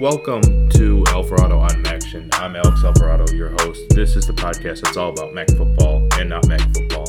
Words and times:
Welcome 0.00 0.68
to 0.70 1.04
Alvarado 1.10 1.60
on 1.60 1.68
Maction. 1.84 2.28
I'm 2.34 2.56
Alex 2.56 2.82
Alvarado, 2.82 3.32
your 3.32 3.50
host. 3.60 3.80
This 3.90 4.16
is 4.16 4.26
the 4.26 4.32
podcast 4.32 4.80
that's 4.82 4.96
all 4.96 5.10
about 5.10 5.32
Mac 5.32 5.48
football 5.50 6.08
and 6.18 6.28
not 6.28 6.48
Mac 6.48 6.60
football. 6.74 7.06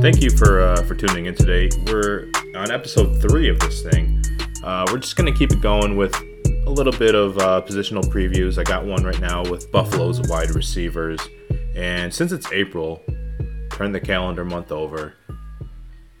Thank 0.00 0.22
you 0.22 0.30
for 0.30 0.60
uh, 0.60 0.82
for 0.84 0.94
tuning 0.94 1.26
in 1.26 1.34
today. 1.34 1.68
We're 1.88 2.30
on 2.54 2.70
episode 2.70 3.20
three 3.20 3.48
of 3.48 3.58
this 3.58 3.82
thing. 3.82 4.22
Uh, 4.62 4.86
we're 4.88 4.98
just 4.98 5.16
gonna 5.16 5.32
keep 5.32 5.50
it 5.50 5.60
going 5.60 5.96
with 5.96 6.14
a 6.64 6.70
little 6.70 6.92
bit 6.92 7.16
of 7.16 7.36
uh, 7.38 7.60
positional 7.66 8.04
previews. 8.04 8.56
I 8.56 8.62
got 8.62 8.86
one 8.86 9.02
right 9.02 9.20
now 9.20 9.42
with 9.42 9.70
Buffalo's 9.72 10.20
wide 10.28 10.50
receivers, 10.52 11.18
and 11.74 12.14
since 12.14 12.30
it's 12.30 12.50
April, 12.52 13.02
turn 13.72 13.90
the 13.90 14.00
calendar 14.00 14.44
month 14.44 14.70
over. 14.70 15.14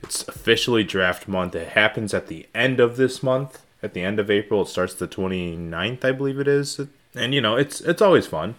It's 0.02 0.26
officially 0.26 0.82
draft 0.82 1.28
month. 1.28 1.54
It 1.54 1.68
happens 1.68 2.12
at 2.12 2.26
the 2.26 2.48
end 2.56 2.80
of 2.80 2.96
this 2.96 3.22
month 3.22 3.62
at 3.82 3.94
the 3.94 4.02
end 4.02 4.18
of 4.18 4.30
April. 4.30 4.62
It 4.62 4.68
starts 4.68 4.94
the 4.94 5.08
29th, 5.08 6.04
I 6.04 6.12
believe 6.12 6.38
it 6.38 6.48
is. 6.48 6.80
And 7.14 7.34
you 7.34 7.40
know, 7.40 7.56
it's 7.56 7.80
it's 7.80 8.02
always 8.02 8.26
fun. 8.26 8.56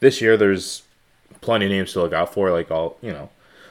This 0.00 0.20
year 0.20 0.36
there's 0.36 0.82
plenty 1.40 1.66
of 1.66 1.72
names 1.72 1.92
to 1.92 2.02
look 2.02 2.12
out 2.12 2.32
for 2.32 2.50
like 2.50 2.70
all, 2.70 2.96
you 3.00 3.12
know, 3.12 3.30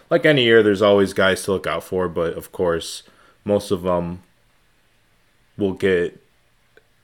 like 0.10 0.26
any 0.26 0.44
year 0.44 0.64
there's 0.64 0.82
always 0.82 1.14
guys 1.14 1.44
to 1.44 1.52
look 1.52 1.68
out 1.68 1.84
for, 1.84 2.08
but 2.10 2.34
of 2.34 2.52
course, 2.52 3.04
most 3.44 3.72
of 3.72 3.84
them 3.84 4.24
will 5.58 5.74
get 5.74 6.22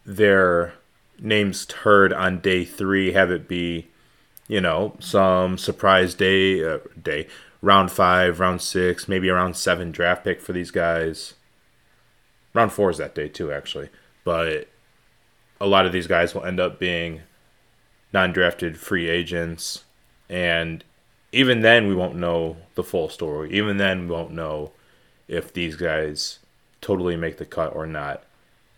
their 0.05 0.73
names 1.19 1.69
heard 1.71 2.13
on 2.13 2.39
day 2.39 2.65
3, 2.65 3.13
have 3.13 3.31
it 3.31 3.47
be, 3.47 3.87
you 4.47 4.61
know, 4.61 4.95
some 4.99 5.57
surprise 5.57 6.13
day 6.13 6.63
uh, 6.63 6.79
day 7.01 7.27
round 7.61 7.91
5, 7.91 8.39
round 8.39 8.61
6, 8.61 9.07
maybe 9.07 9.29
around 9.29 9.55
7 9.55 9.91
draft 9.91 10.23
pick 10.23 10.41
for 10.41 10.53
these 10.53 10.71
guys 10.71 11.33
round 12.55 12.71
four 12.71 12.89
is 12.89 12.97
that 12.97 13.13
day 13.13 13.27
too, 13.27 13.51
actually. 13.51 13.89
But 14.23 14.67
a 15.61 15.67
lot 15.67 15.85
of 15.85 15.91
these 15.91 16.07
guys 16.07 16.33
will 16.33 16.45
end 16.45 16.59
up 16.59 16.79
being 16.79 17.21
non-drafted 18.11 18.79
free 18.79 19.09
agents, 19.09 19.83
and 20.29 20.83
even 21.31 21.61
then 21.61 21.87
we 21.87 21.93
won't 21.93 22.15
know 22.15 22.57
the 22.73 22.83
full 22.83 23.09
story. 23.09 23.51
Even 23.51 23.77
then 23.77 24.07
we 24.07 24.15
won't 24.15 24.31
know 24.31 24.71
if 25.27 25.53
these 25.53 25.75
guys 25.75 26.39
totally 26.81 27.15
make 27.15 27.37
the 27.37 27.45
cut 27.45 27.75
or 27.75 27.85
not. 27.85 28.23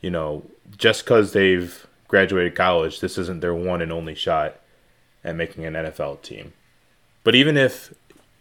You 0.01 0.09
know, 0.09 0.43
just 0.77 1.03
because 1.03 1.33
they've 1.33 1.85
graduated 2.07 2.55
college, 2.55 2.99
this 2.99 3.17
isn't 3.17 3.41
their 3.41 3.53
one 3.53 3.81
and 3.81 3.91
only 3.91 4.15
shot 4.15 4.59
at 5.23 5.35
making 5.35 5.65
an 5.65 5.73
NFL 5.73 6.21
team. 6.21 6.53
But 7.23 7.35
even 7.35 7.57
if, 7.57 7.93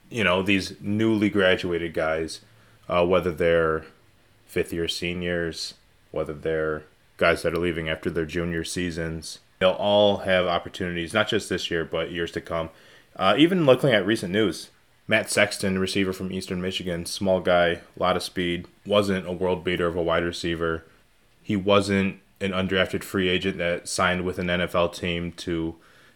you 0.08 0.24
know, 0.24 0.42
these 0.42 0.80
newly 0.80 1.28
graduated 1.28 1.92
guys, 1.92 2.40
uh, 2.88 3.04
whether 3.04 3.32
they're 3.32 3.84
fifth 4.56 4.72
year 4.72 4.88
seniors, 4.88 5.74
whether 6.12 6.32
they're 6.32 6.84
guys 7.18 7.42
that 7.42 7.52
are 7.52 7.58
leaving 7.58 7.90
after 7.90 8.08
their 8.08 8.24
junior 8.24 8.64
seasons. 8.64 9.40
They'll 9.58 9.72
all 9.72 10.18
have 10.18 10.46
opportunities, 10.46 11.12
not 11.12 11.28
just 11.28 11.50
this 11.50 11.70
year, 11.70 11.84
but 11.84 12.10
years 12.10 12.32
to 12.32 12.40
come. 12.40 12.70
Uh, 13.16 13.34
even 13.36 13.66
looking 13.66 13.90
at 13.90 14.06
recent 14.06 14.32
news, 14.32 14.70
Matt 15.06 15.30
Sexton, 15.30 15.78
receiver 15.78 16.14
from 16.14 16.32
Eastern 16.32 16.62
Michigan, 16.62 17.04
small 17.04 17.40
guy, 17.40 17.66
a 17.66 17.80
lot 17.98 18.16
of 18.16 18.22
speed, 18.22 18.66
wasn't 18.86 19.26
a 19.26 19.32
world 19.32 19.62
beater 19.62 19.86
of 19.86 19.94
a 19.94 20.02
wide 20.02 20.24
receiver. 20.24 20.86
He 21.42 21.54
wasn't 21.54 22.20
an 22.40 22.52
undrafted 22.52 23.04
free 23.04 23.28
agent 23.28 23.58
that 23.58 23.88
signed 23.88 24.24
with 24.24 24.38
an 24.38 24.46
NFL 24.46 24.94
team 24.94 25.32
to, 25.32 25.74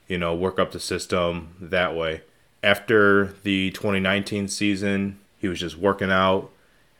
you 0.09 0.17
know, 0.17 0.35
work 0.35 0.59
up 0.59 0.73
the 0.73 0.81
system 0.81 1.57
that 1.61 1.95
way. 1.95 2.23
After 2.63 3.35
the 3.43 3.71
2019 3.73 4.49
season, 4.49 5.19
he 5.39 5.47
was 5.47 5.61
just 5.61 5.77
working 5.77 6.11
out, 6.11 6.51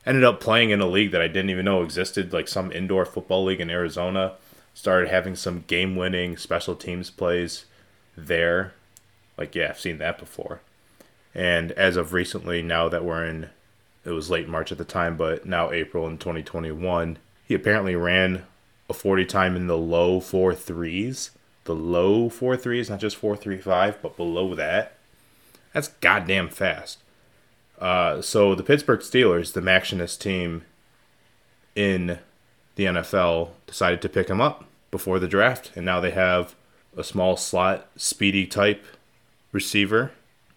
ended 0.05 0.23
up 0.23 0.39
playing 0.39 0.71
in 0.71 0.81
a 0.81 0.87
league 0.87 1.11
that 1.11 1.21
I 1.21 1.27
didn't 1.27 1.49
even 1.49 1.65
know 1.65 1.83
existed, 1.83 2.33
like 2.33 2.47
some 2.47 2.71
indoor 2.71 3.05
football 3.05 3.43
league 3.43 3.61
in 3.61 3.69
Arizona. 3.69 4.33
Started 4.73 5.09
having 5.09 5.35
some 5.35 5.65
game 5.67 5.95
winning 5.95 6.37
special 6.37 6.75
teams 6.75 7.09
plays 7.09 7.65
there. 8.15 8.73
Like, 9.37 9.53
yeah, 9.55 9.69
I've 9.69 9.79
seen 9.79 9.97
that 9.99 10.17
before. 10.17 10.61
And 11.33 11.71
as 11.73 11.95
of 11.95 12.13
recently, 12.13 12.61
now 12.61 12.89
that 12.89 13.05
we're 13.05 13.25
in, 13.25 13.49
it 14.03 14.11
was 14.11 14.29
late 14.29 14.49
March 14.49 14.71
at 14.71 14.77
the 14.77 14.85
time, 14.85 15.17
but 15.17 15.45
now 15.45 15.71
April 15.71 16.07
in 16.07 16.17
2021, 16.17 17.17
he 17.47 17.53
apparently 17.53 17.95
ran 17.95 18.45
a 18.89 18.93
40 18.93 19.25
time 19.25 19.55
in 19.55 19.67
the 19.67 19.77
low 19.77 20.19
four 20.19 20.53
threes. 20.55 21.31
The 21.65 21.75
low 21.75 22.29
four 22.29 22.57
threes, 22.57 22.89
not 22.89 22.99
just 22.99 23.17
435, 23.17 24.01
but 24.01 24.17
below 24.17 24.55
that. 24.55 24.97
That's 25.73 25.89
goddamn 25.89 26.49
fast. 26.49 26.99
Uh, 27.81 28.21
so 28.21 28.53
the 28.53 28.63
Pittsburgh 28.63 28.99
Steelers, 28.99 29.53
the 29.53 29.61
Mactionist 29.61 30.21
team 30.21 30.61
in 31.75 32.19
the 32.75 32.85
NFL, 32.85 33.49
decided 33.65 34.01
to 34.03 34.09
pick 34.09 34.29
him 34.29 34.39
up 34.39 34.65
before 34.91 35.17
the 35.17 35.27
draft, 35.27 35.71
and 35.75 35.83
now 35.83 35.99
they 35.99 36.11
have 36.11 36.53
a 36.95 37.03
small 37.03 37.35
slot, 37.35 37.87
speedy 37.95 38.45
type 38.45 38.85
receiver. 39.51 40.11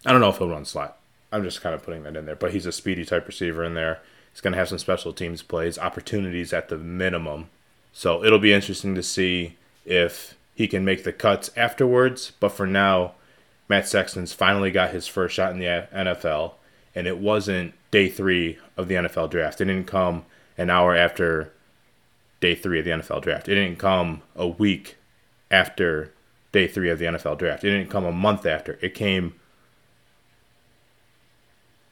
I 0.05 0.13
don't 0.13 0.21
know 0.21 0.29
if 0.29 0.37
he'll 0.37 0.51
run 0.51 0.67
slot. 0.67 0.99
I'm 1.33 1.43
just 1.43 1.63
kind 1.63 1.75
of 1.75 1.83
putting 1.83 2.03
that 2.03 2.17
in 2.17 2.27
there, 2.27 2.37
but 2.37 2.53
he's 2.53 2.67
a 2.67 2.73
speedy 2.73 3.07
type 3.07 3.27
receiver 3.27 3.65
in 3.65 3.73
there. 3.75 4.01
He's 4.31 4.43
going 4.43 4.53
to 4.53 4.59
have 4.59 4.69
some 4.69 4.79
special 4.79 5.13
teams 5.13 5.43
plays, 5.43 5.79
opportunities 5.79 6.53
at 6.53 6.69
the 6.69 6.77
minimum. 6.77 7.49
So 7.93 8.23
it'll 8.23 8.39
be 8.39 8.53
interesting 8.53 8.95
to 8.97 9.03
see 9.03 9.57
if 9.87 10.37
he 10.55 10.69
can 10.69 10.85
make 10.85 11.05
the 11.05 11.13
cuts 11.13 11.51
afterwards. 11.57 12.33
But 12.39 12.51
for 12.51 12.67
now, 12.67 13.15
Matt 13.69 13.89
Sexton's 13.89 14.33
finally 14.33 14.71
got 14.71 14.91
his 14.91 15.07
first 15.07 15.35
shot 15.35 15.53
in 15.53 15.59
the 15.59 15.87
NFL 15.95 16.55
and 16.95 17.07
it 17.07 17.19
wasn't 17.19 17.75
day 17.91 18.09
three 18.09 18.59
of 18.77 18.89
the 18.89 18.95
NFL 18.95 19.31
draft. 19.31 19.61
It 19.61 19.67
didn't 19.67 19.87
come 19.87 20.25
an 20.57 20.71
hour 20.71 20.95
after 20.95 21.53
day 22.41 22.55
three 22.55 22.79
of 22.79 22.85
the 22.85 22.91
NFL 22.93 23.23
draft. 23.23 23.49
It 23.49 23.55
didn't 23.55 23.79
come 23.79 24.23
a 24.37 24.47
week 24.47 24.97
after 25.51 26.13
day 26.53 26.67
three 26.67 26.91
of 26.91 26.99
the 26.99 27.07
NFL 27.07 27.39
draft. 27.39 27.65
It 27.65 27.71
didn't 27.71 27.91
come 27.91 28.05
a 28.05 28.13
month 28.13 28.47
after. 28.47 28.79
It 28.81 28.95
came 28.95 29.35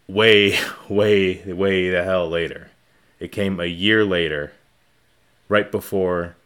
way, 0.07 0.59
way, 0.89 1.43
way 1.53 1.91
the 1.91 2.05
hell 2.05 2.29
later. 2.29 2.71
It 3.19 3.33
came 3.33 3.61
a 3.61 3.67
year 3.67 4.05
later, 4.05 4.53
right 5.49 5.71
before 5.71 6.37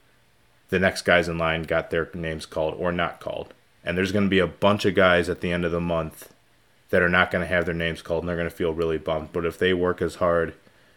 the 0.68 0.78
next 0.78 1.02
guys 1.02 1.28
in 1.28 1.38
line 1.38 1.62
got 1.62 1.90
their 1.90 2.10
names 2.12 2.44
called 2.44 2.74
or 2.78 2.92
not 2.92 3.20
called. 3.20 3.54
And 3.84 3.96
there's 3.96 4.12
going 4.12 4.24
to 4.24 4.30
be 4.30 4.40
a 4.40 4.46
bunch 4.46 4.84
of 4.84 4.94
guys 4.94 5.28
at 5.28 5.40
the 5.40 5.52
end 5.52 5.64
of 5.64 5.72
the 5.72 5.80
month 5.80 6.32
that 6.90 7.02
are 7.02 7.08
not 7.08 7.30
going 7.30 7.42
to 7.42 7.48
have 7.48 7.66
their 7.66 7.74
names 7.74 8.02
called 8.02 8.22
and 8.22 8.28
they're 8.28 8.36
going 8.36 8.48
to 8.48 8.54
feel 8.54 8.72
really 8.72 8.98
bummed. 8.98 9.32
But 9.32 9.44
if 9.44 9.58
they 9.58 9.74
work 9.74 10.00
as 10.00 10.16
hard 10.16 10.54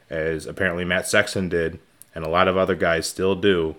as 0.09 0.45
apparently 0.45 0.85
Matt 0.85 1.07
Sexton 1.07 1.49
did 1.49 1.79
and 2.13 2.23
a 2.23 2.29
lot 2.29 2.47
of 2.47 2.57
other 2.57 2.75
guys 2.75 3.07
still 3.07 3.35
do, 3.35 3.75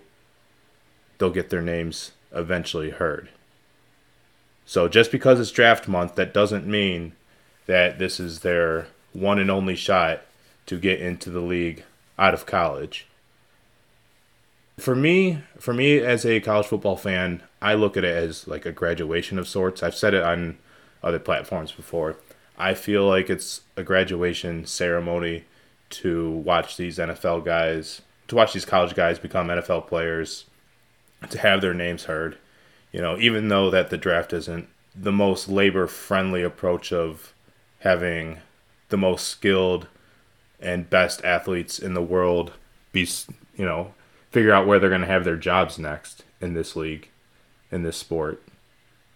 they'll 1.18 1.30
get 1.30 1.50
their 1.50 1.62
names 1.62 2.12
eventually 2.32 2.90
heard. 2.90 3.28
So 4.64 4.88
just 4.88 5.10
because 5.10 5.40
it's 5.40 5.50
draft 5.50 5.88
month, 5.88 6.14
that 6.14 6.34
doesn't 6.34 6.66
mean 6.66 7.12
that 7.66 7.98
this 7.98 8.20
is 8.20 8.40
their 8.40 8.86
one 9.12 9.38
and 9.38 9.50
only 9.50 9.74
shot 9.74 10.22
to 10.66 10.78
get 10.78 11.00
into 11.00 11.30
the 11.30 11.40
league 11.40 11.84
out 12.18 12.34
of 12.34 12.46
college. 12.46 13.06
For 14.78 14.94
me, 14.94 15.42
for 15.58 15.74
me 15.74 15.98
as 15.98 16.24
a 16.24 16.40
college 16.40 16.66
football 16.66 16.96
fan, 16.96 17.42
I 17.60 17.74
look 17.74 17.96
at 17.96 18.04
it 18.04 18.16
as 18.16 18.46
like 18.46 18.64
a 18.64 18.72
graduation 18.72 19.38
of 19.38 19.48
sorts. 19.48 19.82
I've 19.82 19.94
said 19.94 20.14
it 20.14 20.22
on 20.22 20.58
other 21.02 21.18
platforms 21.18 21.72
before. 21.72 22.16
I 22.58 22.74
feel 22.74 23.06
like 23.06 23.30
it's 23.30 23.62
a 23.76 23.82
graduation 23.82 24.66
ceremony 24.66 25.44
to 25.90 26.30
watch 26.30 26.76
these 26.76 26.98
NFL 26.98 27.44
guys, 27.44 28.02
to 28.28 28.36
watch 28.36 28.52
these 28.52 28.64
college 28.64 28.94
guys 28.94 29.18
become 29.18 29.48
NFL 29.48 29.86
players, 29.86 30.44
to 31.30 31.38
have 31.38 31.60
their 31.60 31.74
names 31.74 32.04
heard. 32.04 32.36
You 32.92 33.00
know, 33.00 33.18
even 33.18 33.48
though 33.48 33.70
that 33.70 33.90
the 33.90 33.96
draft 33.96 34.32
isn't 34.32 34.68
the 34.94 35.12
most 35.12 35.48
labor 35.48 35.86
friendly 35.86 36.42
approach 36.42 36.92
of 36.92 37.32
having 37.80 38.38
the 38.88 38.98
most 38.98 39.28
skilled 39.28 39.86
and 40.60 40.90
best 40.90 41.24
athletes 41.24 41.78
in 41.78 41.94
the 41.94 42.02
world 42.02 42.52
be, 42.92 43.08
you 43.56 43.64
know, 43.64 43.94
figure 44.30 44.52
out 44.52 44.66
where 44.66 44.78
they're 44.78 44.90
going 44.90 45.00
to 45.00 45.06
have 45.06 45.24
their 45.24 45.36
jobs 45.36 45.78
next 45.78 46.24
in 46.40 46.52
this 46.54 46.76
league, 46.76 47.08
in 47.70 47.84
this 47.84 47.96
sport 47.96 48.42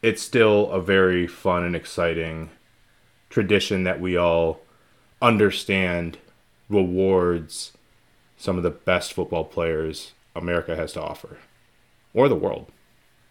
it's 0.05 0.21
still 0.21 0.71
a 0.71 0.83
very 0.83 1.27
fun 1.27 1.65
and 1.65 1.75
exciting 1.75 2.51
tradition 3.31 3.85
that 3.85 3.99
we 3.99 4.19
all 4.19 4.61
understand 5.23 6.19
rewards 6.69 7.73
some 8.37 8.59
of 8.59 8.63
the 8.63 8.71
best 8.71 9.15
football 9.15 9.45
players 9.45 10.13
America 10.37 10.77
has 10.77 10.93
to 10.93 11.01
offer, 11.01 11.39
or 12.13 12.29
the 12.29 12.35
world. 12.35 12.71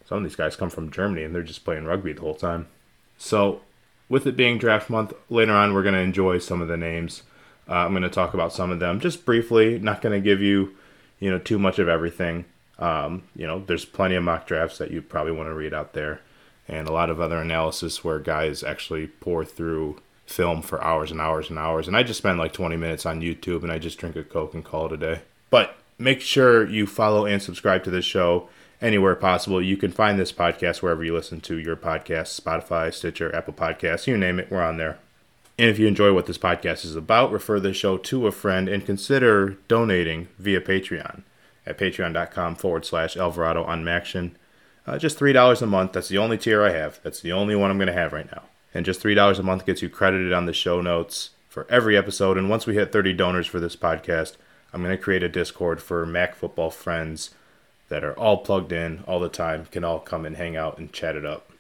Some 0.04 0.18
of 0.18 0.24
these 0.24 0.36
guys 0.36 0.56
come 0.56 0.72
from 0.72 0.90
Germany 0.90 1.24
and 1.24 1.36
they're 1.36 1.44
just 1.44 1.64
playing 1.64 1.86
rugby 1.86 2.12
the 2.12 2.22
whole 2.22 2.34
time. 2.34 2.68
So, 3.20 3.62
with 4.10 4.26
it 4.26 4.36
being 4.36 4.58
draft 4.58 4.90
month, 4.90 5.14
later 5.30 5.52
on 5.52 5.76
we're 5.76 5.84
going 5.84 5.94
to 5.94 6.02
enjoy 6.02 6.40
some 6.40 6.60
of 6.60 6.70
the 6.70 6.78
names. 6.78 7.22
Uh, 7.70 7.86
I'm 7.86 7.92
going 7.92 8.02
to 8.02 8.10
talk 8.10 8.34
about 8.34 8.52
some 8.52 8.72
of 8.72 8.80
them 8.80 9.00
just 9.00 9.26
briefly. 9.26 9.78
Not 9.78 10.02
going 10.02 10.20
to 10.20 10.26
give 10.28 10.42
you, 10.42 10.76
you 11.20 11.30
know, 11.30 11.38
too 11.38 11.60
much 11.60 11.78
of 11.78 11.88
everything. 11.88 12.46
Um, 12.80 13.26
you 13.36 13.46
know, 13.46 13.64
there's 13.64 13.86
plenty 13.86 14.16
of 14.16 14.24
mock 14.24 14.48
drafts 14.48 14.80
that 14.80 14.90
you 14.90 15.04
probably 15.04 15.34
want 15.34 15.50
to 15.50 15.54
read 15.54 15.76
out 15.76 15.94
there 15.94 16.22
and 16.68 16.88
a 16.88 16.94
lot 16.94 17.10
of 17.10 17.20
other 17.20 17.42
analysis 17.42 18.04
where 18.04 18.20
guys 18.20 18.64
actually 18.64 19.08
pour 19.08 19.44
through 19.44 20.00
film 20.26 20.62
for 20.62 20.84
hours 20.84 21.12
and 21.12 21.20
hours 21.20 21.50
and 21.50 21.60
hours. 21.60 21.88
And 21.88 21.98
I 21.98 22.04
just 22.04 22.20
spend 22.20 22.40
like 22.40 22.54
20 22.54 22.78
minutes 22.78 23.06
on 23.06 23.22
YouTube 23.22 23.64
and 23.64 23.72
I 23.72 23.80
just 23.80 23.98
drink 23.98 24.16
a 24.16 24.24
Coke 24.24 24.54
and 24.54 24.64
call 24.64 24.86
it 24.88 24.94
a 24.94 24.98
day. 24.98 25.22
But 25.50 25.76
make 25.98 26.22
sure 26.22 26.68
you 26.68 26.88
follow 26.88 27.26
and 27.26 27.42
subscribe 27.42 27.84
to 27.84 27.92
this 27.92 28.06
show 28.06 28.50
anywhere 28.82 29.16
possible. 29.16 29.62
You 29.62 29.78
can 29.78 29.92
find 29.92 30.20
this 30.20 30.32
podcast 30.32 30.82
wherever 30.82 31.04
you 31.04 31.14
listen 31.14 31.42
to 31.42 31.58
your 31.58 31.76
podcast 31.76 32.40
Spotify, 32.40 32.94
Stitcher, 32.94 33.34
Apple 33.36 33.54
Podcasts, 33.54 34.08
you 34.08 34.18
name 34.18 34.40
it, 34.40 34.52
we're 34.52 34.64
on 34.64 34.78
there. 34.78 35.00
And 35.58 35.70
if 35.70 35.78
you 35.78 35.88
enjoy 35.88 36.14
what 36.14 36.26
this 36.26 36.38
podcast 36.38 36.84
is 36.84 36.96
about, 36.96 37.32
refer 37.32 37.60
the 37.60 37.74
show 37.74 37.98
to 37.98 38.28
a 38.28 38.32
friend 38.32 38.68
and 38.68 38.86
consider 38.86 39.58
donating 39.68 40.28
via 40.40 40.60
Patreon 40.60 41.22
at 41.66 41.78
patreon.com 41.78 42.56
forward 42.56 42.86
slash 42.86 43.16
Alvarado 43.16 43.64
on 43.64 43.84
Maction. 43.84 44.32
Uh, 44.86 44.98
just 44.98 45.20
$3 45.20 45.62
a 45.62 45.66
month. 45.66 45.94
That's 45.94 46.10
the 46.10 46.18
only 46.18 46.38
tier 46.38 46.64
I 46.64 46.72
have. 46.72 47.00
That's 47.04 47.22
the 47.22 47.32
only 47.32 47.56
one 47.56 47.72
I'm 47.72 47.78
going 47.78 47.88
to 47.88 47.94
have 47.94 48.14
right 48.14 48.30
now. 48.30 48.44
And 48.74 48.86
just 48.86 49.02
$3 49.02 49.40
a 49.40 49.44
month 49.44 49.66
gets 49.66 49.82
you 49.82 49.90
credited 49.90 50.34
on 50.34 50.46
the 50.46 50.54
show 50.54 50.82
notes 50.82 51.32
for 51.48 51.66
every 51.70 51.96
episode. 51.96 52.38
And 52.38 52.50
once 52.50 52.66
we 52.66 52.74
hit 52.74 52.92
30 52.92 53.14
donors 53.14 53.48
for 53.48 53.60
this 53.60 53.76
podcast, 53.76 54.36
I'm 54.74 54.84
going 54.84 54.96
to 54.96 55.02
create 55.02 55.24
a 55.24 55.30
Discord 55.30 55.82
for 55.82 56.06
Mac 56.06 56.36
football 56.36 56.70
friends 56.72 57.30
that 57.90 58.04
are 58.04 58.18
all 58.18 58.38
plugged 58.38 58.72
in 58.72 59.04
all 59.08 59.20
the 59.20 59.30
time, 59.30 59.66
can 59.66 59.84
all 59.84 60.00
come 60.00 60.26
and 60.26 60.36
hang 60.36 60.58
out 60.58 60.78
and 60.80 60.92
chat 60.92 61.16
it 61.16 61.26
up. 61.26 61.52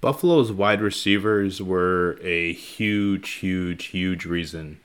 Buffalo's 0.00 0.52
wide 0.52 0.80
receivers 0.80 1.60
were 1.60 2.18
a 2.22 2.52
huge, 2.52 3.30
huge, 3.30 3.86
huge 3.86 4.26
reason 4.26 4.80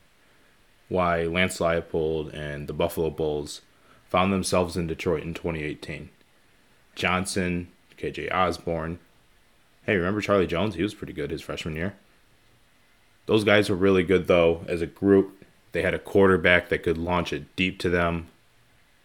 why 0.88 1.24
Lance 1.24 1.58
Leipold 1.58 2.34
and 2.34 2.66
the 2.66 2.72
Buffalo 2.72 3.10
Bulls 3.10 3.60
found 4.08 4.32
themselves 4.32 4.76
in 4.76 4.86
Detroit 4.86 5.22
in 5.22 5.34
2018. 5.34 6.08
Johnson, 6.94 7.68
KJ 7.98 8.32
Osborn. 8.32 8.98
Hey, 9.84 9.96
remember 9.96 10.20
Charlie 10.20 10.46
Jones? 10.46 10.74
He 10.74 10.82
was 10.82 10.94
pretty 10.94 11.12
good 11.12 11.30
his 11.30 11.42
freshman 11.42 11.76
year. 11.76 11.94
Those 13.26 13.44
guys 13.44 13.70
were 13.70 13.76
really 13.76 14.02
good, 14.02 14.26
though, 14.26 14.64
as 14.68 14.82
a 14.82 14.86
group. 14.86 15.44
They 15.72 15.82
had 15.82 15.94
a 15.94 15.98
quarterback 15.98 16.68
that 16.68 16.82
could 16.82 16.98
launch 16.98 17.32
it 17.32 17.54
deep 17.56 17.78
to 17.80 17.88
them. 17.88 18.28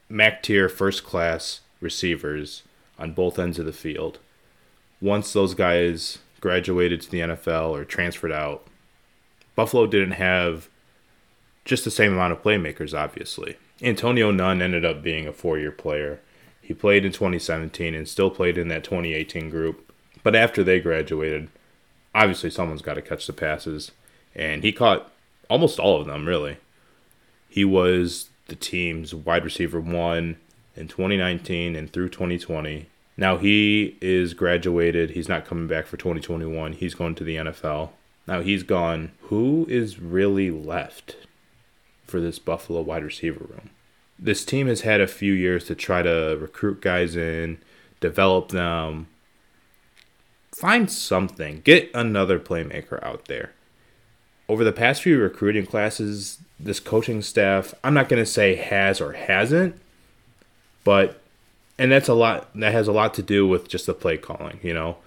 Mac 0.08 0.44
tier, 0.44 0.70
first 0.70 1.04
class 1.04 1.62
receivers 1.82 2.64
on 2.98 3.14
both 3.14 3.40
ends 3.40 3.60
of 3.60 3.66
the 3.66 3.74
field. 3.74 4.20
Once 5.02 5.32
those 5.32 5.54
guys 5.54 6.20
graduated 6.42 7.02
to 7.02 7.12
the 7.12 7.20
NFL 7.20 7.72
or 7.72 7.86
transferred 7.86 8.32
out, 8.32 8.68
Buffalo 9.56 9.88
didn't 9.88 10.12
have 10.12 10.70
just 11.66 11.84
the 11.84 11.92
same 11.92 12.14
amount 12.14 12.34
of 12.34 12.42
playmakers, 12.42 12.98
obviously. 12.98 13.58
Antonio 13.82 14.32
Nunn 14.32 14.62
ended 14.62 14.84
up 14.84 15.02
being 15.02 15.28
a 15.28 15.34
four 15.34 15.58
year 15.58 15.72
player. 15.72 16.20
He 16.70 16.76
played 16.76 17.04
in 17.04 17.12
2017 17.12 17.96
and 17.96 18.08
still 18.08 18.30
played 18.30 18.56
in 18.56 18.68
that 18.68 18.84
2018 18.84 19.50
group. 19.50 19.92
But 20.22 20.36
after 20.36 20.64
they 20.64 20.80
graduated, 20.80 21.50
obviously 22.14 22.52
someone's 22.52 22.84
got 22.84 22.94
to 22.94 23.02
catch 23.02 23.26
the 23.26 23.34
passes. 23.34 23.90
And 24.36 24.62
he 24.64 24.72
caught 24.72 25.12
almost 25.50 25.80
all 25.80 26.00
of 26.00 26.06
them, 26.06 26.28
really. 26.28 26.58
He 27.50 27.66
was 27.66 28.30
the 28.50 28.56
team's 28.56 29.16
wide 29.16 29.46
receiver 29.46 29.82
one 29.82 30.38
in 30.76 30.88
2019 30.88 31.76
and 31.76 31.92
through 31.92 32.10
2020. 32.10 32.86
Now 33.18 33.38
he 33.38 33.98
is 34.00 34.36
graduated. 34.36 35.10
He's 35.10 35.28
not 35.28 35.48
coming 35.48 35.66
back 35.66 35.88
for 35.88 35.98
2021. 35.98 36.74
He's 36.74 36.94
going 36.94 37.16
to 37.16 37.24
the 37.24 37.38
NFL. 37.38 37.90
Now 38.28 38.42
he's 38.42 38.62
gone. 38.62 39.14
Who 39.22 39.66
is 39.68 40.00
really 40.00 40.52
left 40.52 41.16
for 42.06 42.20
this 42.20 42.38
Buffalo 42.38 42.82
wide 42.82 43.04
receiver 43.04 43.46
room? 43.46 43.72
This 44.20 44.44
team 44.44 44.68
has 44.68 44.82
had 44.82 45.00
a 45.00 45.08
few 45.08 45.34
years 45.34 45.66
to 45.66 45.76
try 45.76 46.02
to 46.02 46.38
recruit 46.40 46.82
guys 46.82 47.16
in, 47.16 47.60
develop 48.02 48.50
them, 48.50 49.08
find 50.52 50.92
something, 50.92 51.62
get 51.64 51.90
another 51.94 52.40
playmaker 52.40 53.02
out 53.04 53.26
there 53.26 53.54
over 54.50 54.64
the 54.64 54.74
past 54.74 55.04
few 55.04 55.20
recruiting 55.20 55.66
classes, 55.66 56.40
this 56.60 56.80
coaching 56.80 57.22
staff, 57.22 57.74
I'm 57.84 57.94
not 57.94 58.10
going 58.10 58.22
to 58.22 58.30
say 58.30 58.56
has 58.56 59.00
or 59.00 59.14
hasn't, 59.14 59.80
but 60.84 61.22
and 61.78 61.92
that's 61.92 62.10
a 62.10 62.14
lot 62.16 62.50
that 62.56 62.74
has 62.74 62.88
a 62.88 62.92
lot 62.92 63.14
to 63.14 63.22
do 63.22 63.48
with 63.48 63.70
just 63.70 63.86
the 63.86 63.94
play 63.94 64.18
calling, 64.18 64.60
you 64.64 64.74
know. 64.74 64.98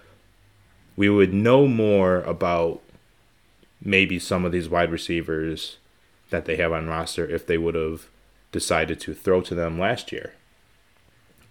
We 0.97 1.11
would 1.11 1.35
know 1.35 1.67
more 1.67 2.20
about 2.20 2.81
maybe 3.82 4.19
some 4.19 4.44
of 4.44 4.53
these 4.53 4.69
wide 4.69 4.93
receivers 4.93 5.79
that 6.31 6.44
they 6.44 6.56
have 6.56 6.73
on 6.73 6.87
roster 6.87 7.29
if 7.29 7.47
they 7.47 7.58
would 7.58 7.75
have 7.75 8.08
decided 8.52 9.00
to 9.00 9.14
throw 9.14 9.40
to 9.40 9.54
them 9.54 9.78
last 9.78 10.12
year. 10.12 10.34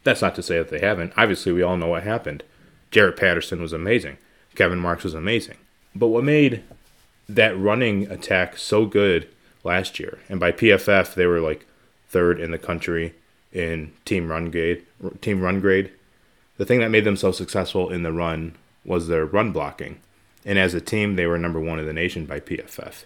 That's 0.03 0.21
not 0.21 0.35
to 0.35 0.43
say 0.43 0.57
that 0.57 0.69
they 0.69 0.79
haven't. 0.79 1.13
Obviously, 1.17 1.51
we 1.51 1.61
all 1.61 1.77
know 1.77 1.87
what 1.87 2.03
happened. 2.03 2.43
Jaret 2.91 3.17
Patterson 3.17 3.61
was 3.61 3.73
amazing. 3.73 4.17
Kevin 4.55 4.79
Marks 4.79 5.03
was 5.03 5.13
amazing. 5.13 5.57
But 5.95 6.07
what 6.07 6.23
made 6.23 6.63
that 7.35 7.57
running 7.57 8.09
attack 8.11 8.57
so 8.57 8.85
good 8.85 9.27
last 9.63 9.99
year. 9.99 10.19
And 10.29 10.39
by 10.39 10.51
PFF, 10.51 11.13
they 11.13 11.25
were 11.25 11.39
like 11.39 11.65
third 12.09 12.39
in 12.39 12.51
the 12.51 12.57
country 12.57 13.13
in 13.51 13.93
team 14.05 14.29
run 14.29 14.51
grade. 14.51 14.83
Team 15.21 15.41
run 15.41 15.59
grade. 15.59 15.91
The 16.57 16.65
thing 16.65 16.79
that 16.79 16.91
made 16.91 17.05
them 17.05 17.17
so 17.17 17.31
successful 17.31 17.89
in 17.89 18.03
the 18.03 18.11
run 18.11 18.55
was 18.85 19.07
their 19.07 19.25
run 19.25 19.51
blocking. 19.51 19.99
And 20.45 20.57
as 20.57 20.73
a 20.73 20.81
team, 20.81 21.15
they 21.15 21.25
were 21.25 21.37
number 21.37 21.59
one 21.59 21.79
in 21.79 21.85
the 21.85 21.93
nation 21.93 22.25
by 22.25 22.39
PFF. 22.39 23.05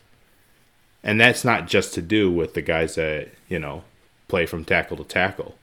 And 1.06 1.22
that's 1.22 1.46
not 1.46 1.68
just 1.68 1.94
to 1.94 2.02
do 2.02 2.32
with 2.32 2.56
the 2.56 2.64
guys 2.64 2.96
that, 2.96 3.30
you 3.48 3.60
know, 3.60 3.84
play 4.28 4.48
from 4.48 4.66
tackle 4.66 4.98
to 4.98 5.04
tackle 5.04 5.56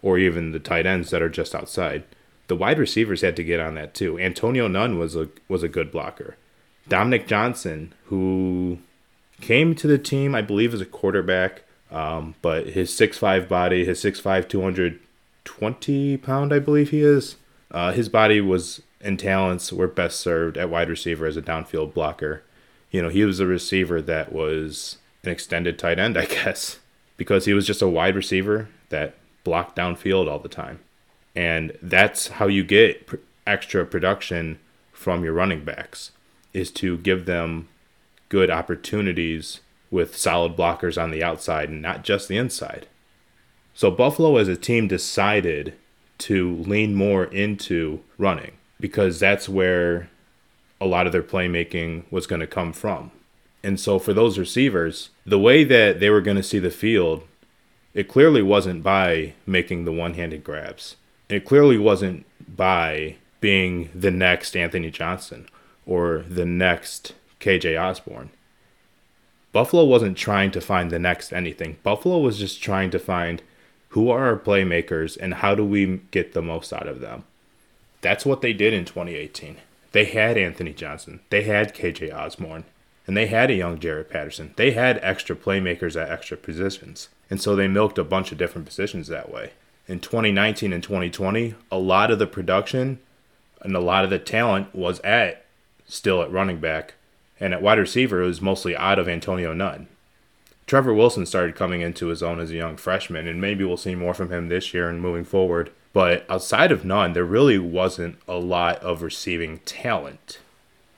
or 0.00 0.18
even 0.18 0.52
the 0.52 0.58
tight 0.58 0.86
ends 0.86 1.10
that 1.10 1.22
are 1.22 1.28
just 1.28 1.54
outside. 1.54 2.04
The 2.46 2.56
wide 2.56 2.78
receivers 2.78 3.20
had 3.20 3.36
to 3.36 3.44
get 3.44 3.60
on 3.60 3.74
that 3.74 3.92
too. 3.92 4.18
Antonio 4.18 4.66
Nunn 4.66 4.98
was 4.98 5.14
a 5.14 5.28
was 5.46 5.62
a 5.62 5.68
good 5.68 5.92
blocker. 5.92 6.36
Dominic 6.88 7.26
Johnson, 7.26 7.92
who 8.06 8.78
came 9.42 9.74
to 9.74 9.86
the 9.86 9.98
team, 9.98 10.34
I 10.34 10.40
believe, 10.40 10.72
as 10.72 10.80
a 10.80 10.86
quarterback, 10.86 11.64
um, 11.90 12.34
but 12.40 12.68
his 12.68 12.90
6'5 12.90 13.46
body, 13.46 13.84
his 13.84 14.02
6'5, 14.02 14.48
220 14.48 16.16
pound, 16.16 16.52
I 16.54 16.58
believe 16.58 16.88
he 16.88 17.02
is, 17.02 17.36
uh, 17.70 17.92
his 17.92 18.08
body 18.08 18.40
was 18.40 18.80
and 19.00 19.18
talents 19.18 19.72
were 19.72 19.86
best 19.86 20.18
served 20.18 20.56
at 20.56 20.70
wide 20.70 20.88
receiver 20.88 21.26
as 21.26 21.36
a 21.36 21.42
downfield 21.42 21.92
blocker. 21.92 22.42
You 22.90 23.02
know, 23.02 23.08
he 23.08 23.24
was 23.24 23.40
a 23.40 23.46
receiver 23.46 24.00
that 24.02 24.32
was 24.32 24.98
an 25.22 25.30
extended 25.30 25.78
tight 25.78 25.98
end, 25.98 26.16
I 26.16 26.26
guess, 26.26 26.78
because 27.16 27.44
he 27.44 27.52
was 27.52 27.66
just 27.66 27.82
a 27.82 27.88
wide 27.88 28.16
receiver 28.16 28.68
that 28.88 29.14
blocked 29.44 29.76
downfield 29.76 30.28
all 30.28 30.38
the 30.38 30.48
time. 30.48 30.80
And 31.34 31.76
that's 31.82 32.28
how 32.28 32.46
you 32.46 32.64
get 32.64 33.06
pr- 33.06 33.16
extra 33.46 33.84
production 33.86 34.58
from 34.92 35.24
your 35.24 35.32
running 35.32 35.64
backs 35.64 36.12
is 36.52 36.70
to 36.72 36.98
give 36.98 37.26
them 37.26 37.68
good 38.28 38.50
opportunities 38.50 39.60
with 39.90 40.16
solid 40.16 40.56
blockers 40.56 41.00
on 41.00 41.10
the 41.10 41.22
outside 41.22 41.68
and 41.68 41.80
not 41.80 42.04
just 42.04 42.28
the 42.28 42.36
inside. 42.36 42.86
So 43.74 43.90
Buffalo 43.90 44.36
as 44.36 44.48
a 44.48 44.56
team 44.56 44.88
decided 44.88 45.74
to 46.18 46.56
lean 46.56 46.94
more 46.94 47.24
into 47.24 48.02
running 48.18 48.52
because 48.80 49.20
that's 49.20 49.48
where 49.48 50.10
a 50.80 50.86
lot 50.86 51.06
of 51.06 51.12
their 51.12 51.22
playmaking 51.22 52.04
was 52.10 52.26
going 52.26 52.40
to 52.40 52.46
come 52.46 52.72
from. 52.72 53.10
And 53.62 53.80
so 53.80 53.98
for 53.98 54.12
those 54.12 54.38
receivers, 54.38 55.10
the 55.26 55.38
way 55.38 55.64
that 55.64 56.00
they 56.00 56.10
were 56.10 56.20
going 56.20 56.36
to 56.36 56.42
see 56.42 56.58
the 56.58 56.70
field, 56.70 57.24
it 57.94 58.08
clearly 58.08 58.42
wasn't 58.42 58.82
by 58.82 59.34
making 59.46 59.84
the 59.84 59.92
one-handed 59.92 60.44
grabs. 60.44 60.96
It 61.28 61.44
clearly 61.44 61.78
wasn't 61.78 62.24
by 62.56 63.16
being 63.40 63.90
the 63.94 64.10
next 64.10 64.56
Anthony 64.56 64.90
Johnson 64.90 65.48
or 65.86 66.24
the 66.28 66.44
next 66.44 67.14
KJ 67.40 67.80
Osborn. 67.80 68.30
Buffalo 69.52 69.84
wasn't 69.84 70.16
trying 70.16 70.50
to 70.52 70.60
find 70.60 70.90
the 70.90 70.98
next 70.98 71.32
anything. 71.32 71.78
Buffalo 71.82 72.18
was 72.18 72.38
just 72.38 72.62
trying 72.62 72.90
to 72.90 72.98
find 72.98 73.42
who 73.90 74.10
are 74.10 74.26
our 74.26 74.38
playmakers 74.38 75.16
and 75.20 75.34
how 75.34 75.54
do 75.54 75.64
we 75.64 76.00
get 76.10 76.34
the 76.34 76.42
most 76.42 76.72
out 76.72 76.86
of 76.86 77.00
them. 77.00 77.24
That's 78.00 78.26
what 78.26 78.42
they 78.42 78.52
did 78.52 78.74
in 78.74 78.84
2018. 78.84 79.56
They 79.92 80.04
had 80.04 80.36
Anthony 80.36 80.72
Johnson, 80.72 81.20
they 81.30 81.42
had 81.44 81.74
KJ 81.74 82.14
Osborn, 82.14 82.64
and 83.06 83.16
they 83.16 83.26
had 83.26 83.50
a 83.50 83.54
young 83.54 83.78
Jaret 83.78 84.10
Patterson. 84.10 84.52
They 84.56 84.72
had 84.72 85.00
extra 85.02 85.34
playmakers 85.34 86.00
at 86.00 86.10
extra 86.10 86.36
positions. 86.36 87.08
And 87.30 87.40
so 87.40 87.56
they 87.56 87.66
milked 87.66 87.98
a 87.98 88.04
bunch 88.04 88.32
of 88.32 88.38
different 88.38 88.66
positions 88.66 89.08
that 89.08 89.32
way. 89.32 89.52
In 89.86 89.98
2019 90.00 90.74
and 90.74 90.82
2020, 90.82 91.54
a 91.72 91.78
lot 91.78 92.10
of 92.10 92.18
the 92.18 92.26
production 92.26 92.98
and 93.62 93.74
a 93.74 93.80
lot 93.80 94.04
of 94.04 94.10
the 94.10 94.18
talent 94.18 94.74
was 94.74 95.00
at 95.00 95.46
still 95.86 96.22
at 96.22 96.30
running 96.30 96.60
back, 96.60 96.94
and 97.40 97.54
at 97.54 97.62
wide 97.62 97.78
receiver, 97.78 98.22
it 98.22 98.26
was 98.26 98.42
mostly 98.42 98.76
out 98.76 98.98
of 98.98 99.08
Antonio 99.08 99.54
Nunn. 99.54 99.88
Trevor 100.66 100.92
Wilson 100.92 101.24
started 101.24 101.56
coming 101.56 101.80
into 101.80 102.08
his 102.08 102.22
own 102.22 102.38
as 102.38 102.50
a 102.50 102.56
young 102.56 102.76
freshman, 102.76 103.26
and 103.26 103.40
maybe 103.40 103.64
we'll 103.64 103.78
see 103.78 103.94
more 103.94 104.12
from 104.12 104.30
him 104.30 104.48
this 104.48 104.74
year 104.74 104.90
and 104.90 105.00
moving 105.00 105.24
forward. 105.24 105.70
But 105.98 106.30
outside 106.30 106.70
of 106.70 106.84
Nunn, 106.84 107.12
there 107.12 107.24
really 107.24 107.58
wasn't 107.58 108.20
a 108.28 108.38
lot 108.38 108.78
of 108.84 109.02
receiving 109.02 109.58
talent. 109.64 110.38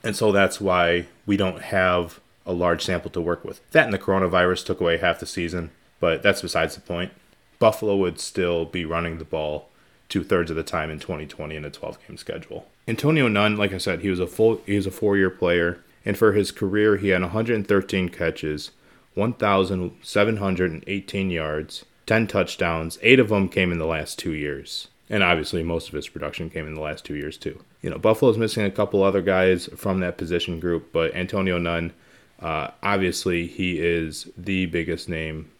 And 0.03 0.15
so 0.15 0.31
that's 0.31 0.61
why 0.61 1.07
we 1.25 1.37
don't 1.37 1.63
have 1.63 2.19
a 2.45 2.53
large 2.53 2.85
sample 2.85 3.09
to 3.09 3.19
work 3.19 3.43
with. 3.43 3.67
That 3.71 3.85
and 3.85 3.93
the 3.93 3.97
coronavirus 3.97 4.63
took 4.63 4.79
away 4.79 4.97
half 4.97 5.19
the 5.19 5.25
season, 5.25 5.71
but 5.99 6.21
that's 6.21 6.43
besides 6.43 6.75
the 6.75 6.81
point. 6.81 7.13
Buffalo 7.57 7.97
would 7.97 8.19
still 8.19 8.63
be 8.63 8.85
running 8.85 9.17
the 9.17 9.25
ball 9.25 9.69
two 10.07 10.23
thirds 10.23 10.51
of 10.51 10.55
the 10.55 10.61
time 10.61 10.91
in 10.91 10.99
2020 10.99 11.55
in 11.55 11.65
a 11.65 11.71
12 11.71 12.07
game 12.07 12.17
schedule. 12.17 12.67
Antonio 12.87 13.27
Nunn, 13.27 13.57
like 13.57 13.73
I 13.73 13.79
said, 13.79 14.01
he 14.01 14.09
was 14.11 14.19
a 14.19 14.27
full 14.27 14.61
he 14.67 14.75
was 14.75 14.85
a 14.85 14.91
four 14.91 15.17
year 15.17 15.31
player, 15.31 15.79
and 16.05 16.15
for 16.15 16.33
his 16.33 16.51
career 16.51 16.97
he 16.97 17.07
had 17.07 17.23
113 17.23 18.09
catches, 18.09 18.69
1,718 19.15 21.31
yards, 21.31 21.85
10 22.05 22.27
touchdowns. 22.27 22.99
Eight 23.01 23.19
of 23.19 23.29
them 23.29 23.49
came 23.49 23.71
in 23.71 23.79
the 23.79 23.87
last 23.87 24.19
two 24.19 24.33
years. 24.33 24.87
And 25.11 25.23
obviously, 25.23 25.61
most 25.61 25.89
of 25.89 25.93
his 25.93 26.07
production 26.07 26.49
came 26.49 26.65
in 26.65 26.73
the 26.73 26.79
last 26.79 27.03
two 27.03 27.15
years, 27.15 27.37
too. 27.37 27.61
You 27.81 27.89
know, 27.89 27.97
Buffalo's 27.97 28.37
missing 28.37 28.63
a 28.63 28.71
couple 28.71 29.03
other 29.03 29.21
guys 29.21 29.67
from 29.75 29.99
that 29.99 30.17
position 30.17 30.61
group, 30.61 30.93
but 30.93 31.13
Antonio 31.13 31.57
Nunn, 31.57 31.91
uh, 32.39 32.69
obviously, 32.81 33.45
he 33.45 33.77
is 33.81 34.29
the 34.37 34.67
biggest 34.67 35.09
name 35.09 35.51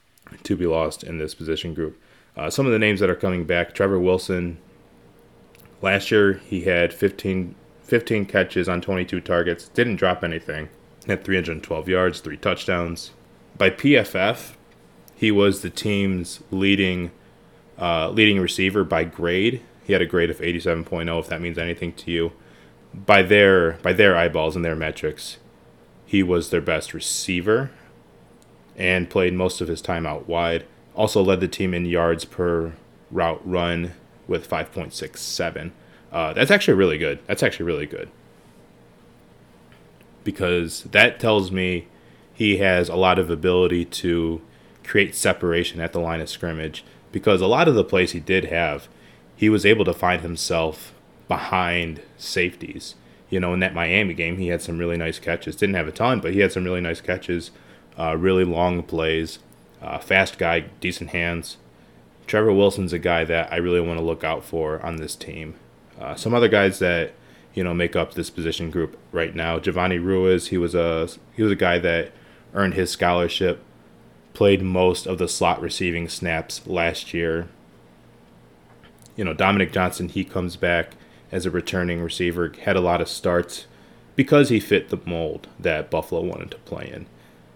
to 0.44 0.56
be 0.56 0.66
lost 0.66 1.04
in 1.04 1.18
this 1.18 1.36
position 1.36 1.74
group. 1.74 2.02
Uh, 2.38 2.50
some 2.50 2.66
of 2.66 2.72
the 2.72 2.80
names 2.80 3.02
that 3.02 3.10
are 3.10 3.16
coming 3.16 3.44
back 3.44 3.76
Trevor 3.76 4.00
Wilson. 4.00 4.58
Last 5.82 6.12
year, 6.12 6.36
he 6.46 6.62
had 6.62 6.94
15, 6.94 7.54
15 7.84 8.26
catches 8.28 8.70
on 8.70 8.80
22 8.80 9.20
targets, 9.20 9.68
didn't 9.68 9.98
drop 9.98 10.24
anything, 10.24 10.70
had 11.08 11.26
312 11.26 11.90
yards, 11.90 12.22
three 12.22 12.38
touchdowns. 12.38 13.12
By 13.58 13.70
PFF, 13.70 14.54
he 15.14 15.30
was 15.30 15.62
the 15.62 15.70
team's 15.70 16.42
leading 16.52 17.12
uh, 17.80 18.10
leading 18.10 18.40
receiver 18.40 18.84
by 18.84 19.04
grade. 19.04 19.62
He 19.84 19.94
had 19.94 20.02
a 20.02 20.06
grade 20.06 20.30
of 20.30 20.40
87.0, 20.40 21.20
if 21.20 21.28
that 21.28 21.42
means 21.42 21.58
anything 21.58 21.94
to 21.94 22.12
you. 22.12 22.32
By 22.94 23.22
their 23.22 23.74
by 23.84 23.94
their 23.94 24.18
eyeballs 24.18 24.56
and 24.56 24.66
their 24.66 24.76
metrics, 24.76 25.38
he 26.06 26.22
was 26.22 26.50
their 26.50 26.62
best 26.62 26.94
receiver 26.94 27.72
and 28.76 29.10
played 29.10 29.34
most 29.34 29.62
of 29.62 29.68
his 29.68 29.82
time 29.82 30.06
out 30.06 30.28
wide. 30.28 30.66
Also 30.96 31.22
led 31.22 31.40
the 31.40 31.48
team 31.48 31.74
in 31.74 31.86
yards 31.86 32.26
per 32.26 32.74
route 33.10 33.42
run 33.46 33.94
with 34.28 34.50
5.67. 34.50 35.72
Uh, 36.12 36.34
that's 36.34 36.52
actually 36.52 36.74
really 36.74 36.98
good. 36.98 37.20
That's 37.28 37.44
actually 37.44 37.66
really 37.66 37.86
good. 37.86 38.10
Because 40.24 40.84
that 40.84 41.20
tells 41.20 41.52
me 41.52 41.88
he 42.34 42.58
has 42.58 42.90
a 42.90 42.96
lot 42.96 43.20
of 43.20 43.30
ability 43.30 43.86
to 43.86 44.42
create 44.84 45.16
separation 45.16 45.80
at 45.80 45.94
the 45.94 46.00
line 46.00 46.22
of 46.22 46.30
scrimmage. 46.30 46.84
Because 47.12 47.42
a 47.42 47.48
lot 47.48 47.68
of 47.68 47.76
the 47.76 47.84
plays 47.84 48.12
he 48.12 48.20
did 48.20 48.46
have, 48.46 48.88
he 49.36 49.50
was 49.50 49.66
able 49.66 49.86
to 49.86 49.94
find 49.94 50.22
himself 50.22 50.94
behind 51.28 52.02
safeties. 52.18 52.96
You 53.30 53.40
know, 53.40 53.54
in 53.54 53.60
that 53.62 53.74
Miami 53.74 54.14
game, 54.14 54.38
he 54.38 54.48
had 54.48 54.62
some 54.62 54.78
really 54.78 54.98
nice 54.98 55.20
catches. 55.20 55.56
Didn't 55.56 55.76
have 55.76 55.88
a 55.88 55.92
ton, 55.92 56.20
but 56.20 56.34
he 56.34 56.40
had 56.40 56.52
some 56.52 56.66
really 56.66 56.82
nice 56.82 57.02
catches, 57.02 57.52
uh, 57.98 58.16
really 58.18 58.44
long 58.44 58.84
plays, 58.84 59.40
uh, 59.82 60.00
fast 60.00 60.38
guy, 60.38 60.62
decent 60.80 61.12
hands. 61.12 61.58
Trevor 62.28 62.54
Wilson's 62.54 62.94
a 62.94 63.00
guy 63.00 63.24
that 63.26 63.52
I 63.52 63.58
really 63.58 63.82
want 63.82 64.00
to 64.00 64.06
look 64.06 64.24
out 64.24 64.44
for 64.44 64.80
on 64.86 64.98
this 64.98 65.16
team. 65.16 65.56
Uh, 66.00 66.16
some 66.16 66.34
other 66.34 66.48
guys 66.48 66.80
that 66.80 67.14
you 67.54 67.64
know 67.64 67.74
make 67.74 67.96
up 67.96 68.14
this 68.14 68.30
position 68.30 68.72
group 68.72 68.98
right 69.12 69.36
now. 69.36 69.60
Giovanni 69.60 69.98
Ruiz, 69.98 70.48
he 70.48 70.58
was 70.58 70.74
a 70.76 71.10
he 71.36 71.44
was 71.44 71.52
a 71.52 71.58
guy 71.58 71.80
that 71.80 72.12
earned 72.54 72.74
his 72.74 72.90
scholarship, 72.90 73.64
played 74.34 74.62
most 74.62 75.06
of 75.06 75.18
the 75.18 75.28
slot 75.28 75.62
receiving 75.62 76.08
snaps 76.08 76.66
last 76.66 77.14
year. 77.14 77.48
You 79.16 79.26
know, 79.26 79.34
Dominic 79.34 79.72
Johnson, 79.72 80.10
he 80.10 80.24
comes 80.24 80.56
back 80.56 80.92
as 81.32 81.46
a 81.46 81.52
returning 81.52 82.02
receiver, 82.02 82.52
had 82.64 82.76
a 82.76 82.82
lot 82.82 83.02
of 83.02 83.08
starts 83.08 83.66
because 84.16 84.50
he 84.50 84.60
fit 84.60 84.90
the 84.90 85.00
mold 85.06 85.48
that 85.60 85.90
Buffalo 85.90 86.22
wanted 86.22 86.52
to 86.52 86.58
play 86.60 86.90
in. 86.94 87.06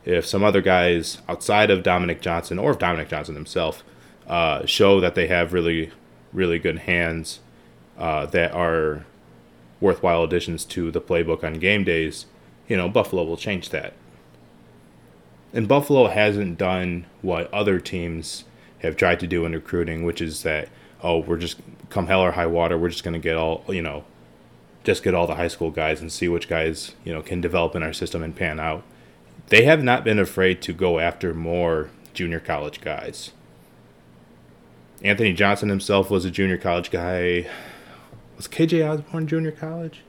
If 0.06 0.26
some 0.26 0.44
other 0.44 0.62
guys 0.62 1.20
outside 1.28 1.72
of 1.72 1.84
Dominic 1.84 2.22
Johnson 2.22 2.60
or 2.60 2.72
if 2.72 2.80
Dominic 2.80 3.10
Johnson 3.10 3.36
himself 3.36 3.84
uh, 4.28 4.66
show 4.66 5.00
that 5.00 5.16
they 5.16 5.28
have 5.28 5.54
really, 5.54 5.92
really 6.32 6.60
good 6.60 6.80
hands 6.80 7.40
uh, 7.98 8.26
that 8.28 8.52
are 8.52 9.06
worthwhile 9.80 10.24
additions 10.24 10.66
to 10.66 10.92
the 10.92 11.02
playbook 11.02 11.44
on 11.44 11.54
game 11.54 11.84
days, 11.84 12.26
you 12.68 12.78
know, 12.78 12.90
Buffalo 12.90 13.24
will 13.24 13.38
change 13.38 13.70
that. 13.70 13.94
And 15.56 15.70
Buffalo 15.70 16.08
hasn't 16.08 16.58
done 16.58 17.06
what 17.22 17.52
other 17.54 17.80
teams 17.80 18.44
have 18.80 18.98
tried 18.98 19.22
to 19.22 19.28
do 19.28 19.46
in 19.46 19.54
recruiting, 19.54 20.04
which 20.04 20.22
is 20.22 20.44
that, 20.44 20.68
oh, 21.02 21.20
we're 21.20 21.38
just 21.38 21.62
come 21.90 22.08
hell 22.08 22.20
or 22.20 22.34
high 22.34 22.46
water, 22.46 22.78
we're 22.78 22.90
just 22.90 23.06
going 23.06 23.14
to 23.14 23.20
get 23.20 23.38
all, 23.38 23.64
you 23.70 23.82
know, 23.82 24.04
just 24.84 25.02
get 25.02 25.14
all 25.14 25.26
the 25.26 25.36
high 25.36 25.48
school 25.48 25.72
guys 25.72 26.02
and 26.02 26.12
see 26.12 26.28
which 26.28 26.50
guys, 26.50 26.94
you 27.06 27.14
know, 27.14 27.22
can 27.22 27.40
develop 27.40 27.74
in 27.74 27.84
our 27.84 27.94
system 27.94 28.22
and 28.22 28.36
pan 28.36 28.60
out. 28.60 28.84
They 29.48 29.64
have 29.64 29.82
not 29.82 30.04
been 30.04 30.20
afraid 30.20 30.62
to 30.64 30.74
go 30.74 31.00
after 31.00 31.34
more 31.34 31.90
junior 32.14 32.42
college 32.42 32.82
guys. 32.82 33.32
Anthony 35.04 35.32
Johnson 35.32 35.70
himself 35.70 36.10
was 36.10 36.26
a 36.26 36.32
junior 36.32 36.58
college 36.58 36.92
guy. 36.92 37.48
Was 38.36 38.50
KJ 38.50 38.88
Osborn 38.88 39.28
junior 39.28 39.52
college? 39.52 40.02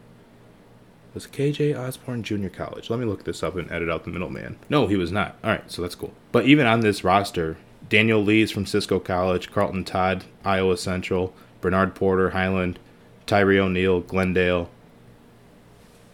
Was 1.17 1.27
KJ 1.27 1.75
Osborn 1.75 2.23
junior 2.23 2.51
college? 2.51 2.91
Let 2.91 2.99
me 2.99 3.07
look 3.07 3.25
this 3.25 3.43
up 3.43 3.57
and 3.57 3.73
edit 3.73 3.89
out 3.89 4.05
the 4.05 4.11
middleman. 4.11 4.59
No, 4.69 4.87
he 4.87 4.97
was 4.97 5.11
not. 5.11 5.39
All 5.43 5.49
right, 5.49 5.65
so 5.67 5.81
that's 5.81 5.95
cool. 5.95 6.13
But 6.31 6.45
even 6.45 6.67
on 6.67 6.81
this 6.81 7.05
roster, 7.05 7.57
Daniel 7.89 8.23
Lee's 8.23 8.51
from 8.51 8.67
Cisco 8.67 8.99
College, 8.99 9.51
Carlton 9.51 9.83
Todd, 9.85 10.27
Iowa 10.45 10.77
Central, 10.77 11.33
Bernard 11.63 11.95
Porter, 11.95 12.33
Highland, 12.33 12.79
Tyree 13.25 13.59
O'Neal, 13.59 14.03
Glendale. 14.03 14.69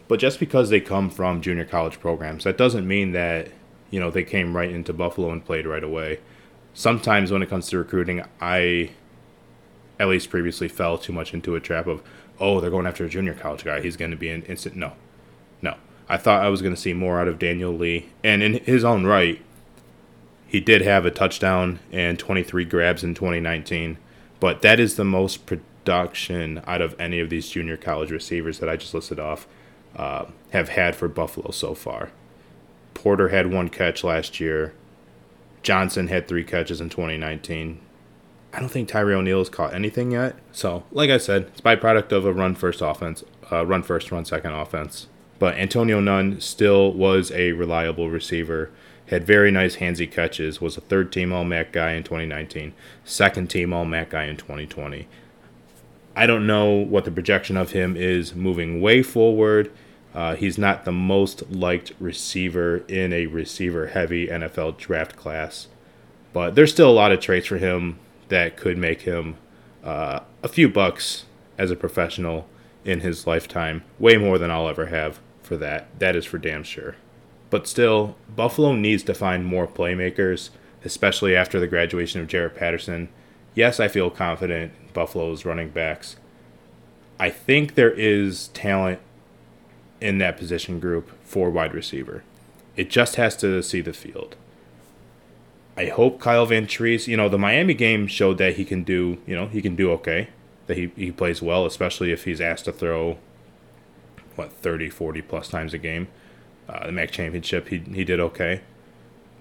But 0.07 0.21
just 0.21 0.39
because 0.39 0.69
they 0.69 0.79
come 0.79 1.09
from 1.09 1.41
junior 1.41 1.65
college 1.65 1.99
programs, 1.99 2.45
that 2.45 2.57
doesn't 2.57 2.87
mean 2.87 3.11
that, 3.11 3.49
you 3.89 3.99
know, 3.99 4.09
they 4.09 4.23
came 4.23 4.55
right 4.55 4.71
into 4.71 4.93
Buffalo 4.93 5.31
and 5.31 5.43
played 5.43 5.67
right 5.67 5.83
away. 5.83 6.21
Sometimes 6.73 7.29
when 7.29 7.41
it 7.41 7.49
comes 7.49 7.67
to 7.67 7.77
recruiting, 7.77 8.23
I 8.39 8.91
at 9.99 10.07
least 10.07 10.29
previously 10.29 10.69
fell 10.69 10.97
too 10.97 11.11
much 11.11 11.33
into 11.33 11.55
a 11.55 11.59
trap 11.59 11.87
of, 11.87 12.01
oh, 12.39 12.59
they're 12.59 12.69
going 12.69 12.87
after 12.87 13.05
a 13.05 13.09
junior 13.09 13.33
college 13.33 13.63
guy. 13.63 13.81
He's 13.81 13.97
going 13.97 14.11
to 14.11 14.17
be 14.17 14.29
an 14.29 14.43
instant. 14.43 14.75
No, 14.75 14.93
no. 15.61 15.75
I 16.09 16.17
thought 16.17 16.43
I 16.43 16.49
was 16.49 16.61
going 16.61 16.75
to 16.75 16.79
see 16.79 16.93
more 16.93 17.19
out 17.19 17.27
of 17.27 17.39
Daniel 17.39 17.73
Lee. 17.73 18.09
And 18.23 18.43
in 18.43 18.55
his 18.63 18.83
own 18.83 19.05
right, 19.05 19.41
he 20.45 20.59
did 20.59 20.81
have 20.81 21.05
a 21.05 21.11
touchdown 21.11 21.79
and 21.91 22.19
23 22.19 22.65
grabs 22.65 23.03
in 23.03 23.15
2019. 23.15 23.97
But 24.39 24.61
that 24.61 24.79
is 24.79 24.95
the 24.95 25.05
most 25.05 25.45
production 25.45 26.61
out 26.67 26.81
of 26.81 26.99
any 26.99 27.19
of 27.19 27.29
these 27.29 27.49
junior 27.49 27.77
college 27.77 28.11
receivers 28.11 28.59
that 28.59 28.69
I 28.69 28.75
just 28.75 28.93
listed 28.93 29.19
off 29.19 29.47
uh, 29.95 30.25
have 30.51 30.69
had 30.69 30.95
for 30.95 31.07
Buffalo 31.07 31.51
so 31.51 31.73
far. 31.73 32.11
Porter 32.93 33.29
had 33.29 33.51
one 33.51 33.69
catch 33.69 34.03
last 34.03 34.39
year. 34.39 34.73
Johnson 35.61 36.07
had 36.07 36.27
three 36.27 36.43
catches 36.43 36.81
in 36.81 36.89
2019. 36.89 37.79
I 38.53 38.59
don't 38.59 38.69
think 38.69 38.87
Tyree 38.87 39.15
O'Neal 39.15 39.39
has 39.39 39.49
caught 39.49 39.73
anything 39.73 40.11
yet. 40.11 40.35
So, 40.51 40.83
like 40.91 41.09
I 41.09 41.17
said, 41.17 41.43
it's 41.47 41.61
byproduct 41.61 42.11
of 42.11 42.23
a 42.23 42.31
run 42.31 42.53
first 42.53 42.81
offense, 42.81 43.23
uh, 43.51 43.65
run 43.65 43.81
first, 43.81 44.11
run 44.11 44.25
second 44.25 44.51
offense. 44.51 45.07
But 45.39 45.55
Antonio 45.55 45.99
Nunn 45.99 46.39
still 46.39 46.93
was 46.93 47.31
a 47.31 47.53
reliable 47.53 48.11
receiver. 48.11 48.69
Had 49.07 49.25
very 49.25 49.51
nice 49.51 49.77
handsy 49.77 50.09
catches. 50.09 50.61
Was 50.61 50.77
a 50.77 50.81
third 50.81 51.11
team 51.11 51.33
All 51.33 51.43
MAC 51.43 51.71
guy 51.71 51.93
in 51.93 52.03
2019, 52.03 52.73
second 53.03 53.49
team 53.49 53.73
All 53.73 53.85
MAC 53.85 54.11
guy 54.11 54.25
in 54.25 54.37
2020. 54.37 55.07
I 56.15 56.27
don't 56.27 56.45
know 56.45 56.69
what 56.69 57.05
the 57.05 57.11
projection 57.11 57.57
of 57.57 57.71
him 57.71 57.97
is 57.97 58.35
moving 58.35 58.79
way 58.81 59.01
forward. 59.01 59.71
Uh, 60.13 60.35
he's 60.35 60.59
not 60.59 60.85
the 60.85 60.91
most 60.91 61.51
liked 61.51 61.91
receiver 61.99 62.83
in 62.87 63.11
a 63.11 63.25
receiver 63.25 63.87
heavy 63.87 64.27
NFL 64.27 64.77
draft 64.77 65.15
class, 65.15 65.67
but 66.33 66.53
there's 66.53 66.71
still 66.71 66.89
a 66.89 66.93
lot 66.93 67.11
of 67.11 67.19
traits 67.19 67.47
for 67.47 67.57
him 67.57 67.97
that 68.33 68.57
could 68.57 68.79
make 68.79 69.03
him 69.03 69.35
uh, 69.83 70.19
a 70.41 70.47
few 70.47 70.67
bucks 70.67 71.25
as 71.55 71.69
a 71.69 71.75
professional 71.75 72.47
in 72.83 73.01
his 73.01 73.27
lifetime. 73.27 73.83
Way 73.99 74.17
more 74.17 74.39
than 74.39 74.49
I'll 74.49 74.67
ever 74.67 74.87
have 74.87 75.19
for 75.43 75.55
that. 75.57 75.87
That 75.99 76.15
is 76.15 76.25
for 76.25 76.39
damn 76.39 76.63
sure. 76.63 76.95
But 77.51 77.67
still, 77.67 78.15
Buffalo 78.35 78.73
needs 78.73 79.03
to 79.03 79.13
find 79.13 79.45
more 79.45 79.67
playmakers, 79.67 80.49
especially 80.83 81.35
after 81.35 81.59
the 81.59 81.67
graduation 81.67 82.21
of 82.21 82.27
Jaret 82.27 82.55
Patterson. 82.55 83.09
Yes, 83.53 83.79
I 83.79 83.87
feel 83.87 84.09
confident 84.09 84.71
Buffalo's 84.93 85.45
running 85.45 85.69
backs. 85.69 86.15
I 87.19 87.29
think 87.29 87.75
there 87.75 87.91
is 87.91 88.47
talent 88.49 88.99
in 90.01 90.17
that 90.17 90.37
position 90.37 90.79
group 90.79 91.11
for 91.23 91.51
wide 91.51 91.75
receiver. 91.75 92.23
It 92.75 92.89
just 92.89 93.15
has 93.17 93.37
to 93.37 93.61
see 93.61 93.81
the 93.81 93.93
field. 93.93 94.35
I 95.75 95.87
hope 95.87 96.19
Kyle 96.19 96.45
Vantrease, 96.45 97.07
you 97.07 97.17
know, 97.17 97.29
the 97.29 97.37
Miami 97.37 97.73
game 97.73 98.05
showed 98.07 98.37
that 98.37 98.57
he 98.57 98.65
can 98.65 98.83
do, 98.83 99.17
you 99.25 99.35
know, 99.35 99.47
he 99.47 99.61
can 99.61 99.75
do 99.75 99.91
okay. 99.93 100.29
That 100.67 100.77
he, 100.77 100.91
he 100.95 101.11
plays 101.11 101.41
well, 101.41 101.65
especially 101.65 102.11
if 102.11 102.25
he's 102.25 102.39
asked 102.39 102.65
to 102.65 102.71
throw, 102.71 103.17
what, 104.35 104.53
30, 104.53 104.89
40 104.89 105.21
plus 105.23 105.49
times 105.49 105.73
a 105.73 105.77
game. 105.77 106.07
Uh, 106.69 106.85
the 106.85 106.91
MAC 106.91 107.11
championship, 107.11 107.69
he, 107.69 107.79
he 107.79 108.03
did 108.03 108.19
okay. 108.19 108.61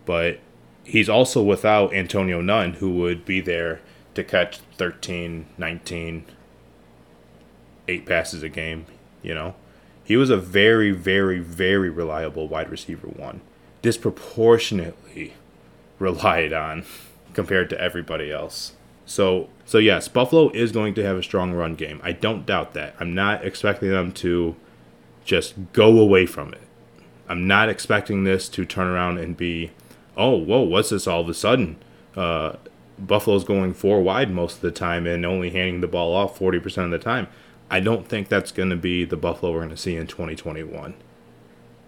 But 0.04 0.40
he's 0.84 1.08
also 1.08 1.42
without 1.42 1.94
Antonio 1.94 2.40
Nunn, 2.40 2.74
who 2.74 2.90
would 2.94 3.24
be 3.24 3.40
there 3.40 3.80
to 4.14 4.24
catch 4.24 4.58
13, 4.78 5.46
19, 5.56 6.24
eight 7.88 8.06
passes 8.06 8.42
a 8.42 8.48
game, 8.48 8.86
you 9.22 9.34
know. 9.34 9.54
He 10.04 10.16
was 10.16 10.30
a 10.30 10.36
very, 10.36 10.90
very, 10.90 11.38
very 11.38 11.90
reliable 11.90 12.48
wide 12.48 12.70
receiver 12.70 13.06
one. 13.06 13.40
Disproportionately 13.82 15.34
relied 16.02 16.52
on 16.52 16.84
compared 17.32 17.70
to 17.70 17.80
everybody 17.80 18.30
else. 18.30 18.72
So 19.06 19.48
so 19.64 19.78
yes, 19.78 20.08
Buffalo 20.08 20.50
is 20.50 20.72
going 20.72 20.94
to 20.94 21.04
have 21.04 21.16
a 21.16 21.22
strong 21.22 21.52
run 21.52 21.74
game. 21.74 22.00
I 22.02 22.12
don't 22.12 22.44
doubt 22.44 22.74
that. 22.74 22.94
I'm 23.00 23.14
not 23.14 23.44
expecting 23.44 23.90
them 23.90 24.12
to 24.12 24.56
just 25.24 25.54
go 25.72 25.98
away 25.98 26.26
from 26.26 26.52
it. 26.52 26.60
I'm 27.28 27.46
not 27.46 27.68
expecting 27.68 28.24
this 28.24 28.48
to 28.50 28.66
turn 28.66 28.88
around 28.88 29.18
and 29.18 29.36
be, 29.36 29.70
oh, 30.16 30.36
whoa, 30.36 30.60
what's 30.60 30.90
this 30.90 31.06
all 31.06 31.20
of 31.22 31.28
a 31.28 31.34
sudden? 31.34 31.76
Uh, 32.16 32.56
Buffalo's 32.98 33.44
going 33.44 33.72
four 33.72 34.02
wide 34.02 34.30
most 34.30 34.56
of 34.56 34.60
the 34.60 34.70
time 34.70 35.06
and 35.06 35.24
only 35.24 35.50
handing 35.50 35.80
the 35.80 35.86
ball 35.86 36.14
off 36.14 36.38
40% 36.38 36.84
of 36.84 36.90
the 36.90 36.98
time. 36.98 37.28
I 37.70 37.80
don't 37.80 38.06
think 38.06 38.28
that's 38.28 38.52
going 38.52 38.70
to 38.70 38.76
be 38.76 39.04
the 39.04 39.16
Buffalo 39.16 39.52
we're 39.52 39.60
going 39.60 39.70
to 39.70 39.76
see 39.76 39.96
in 39.96 40.06
2021. 40.06 40.94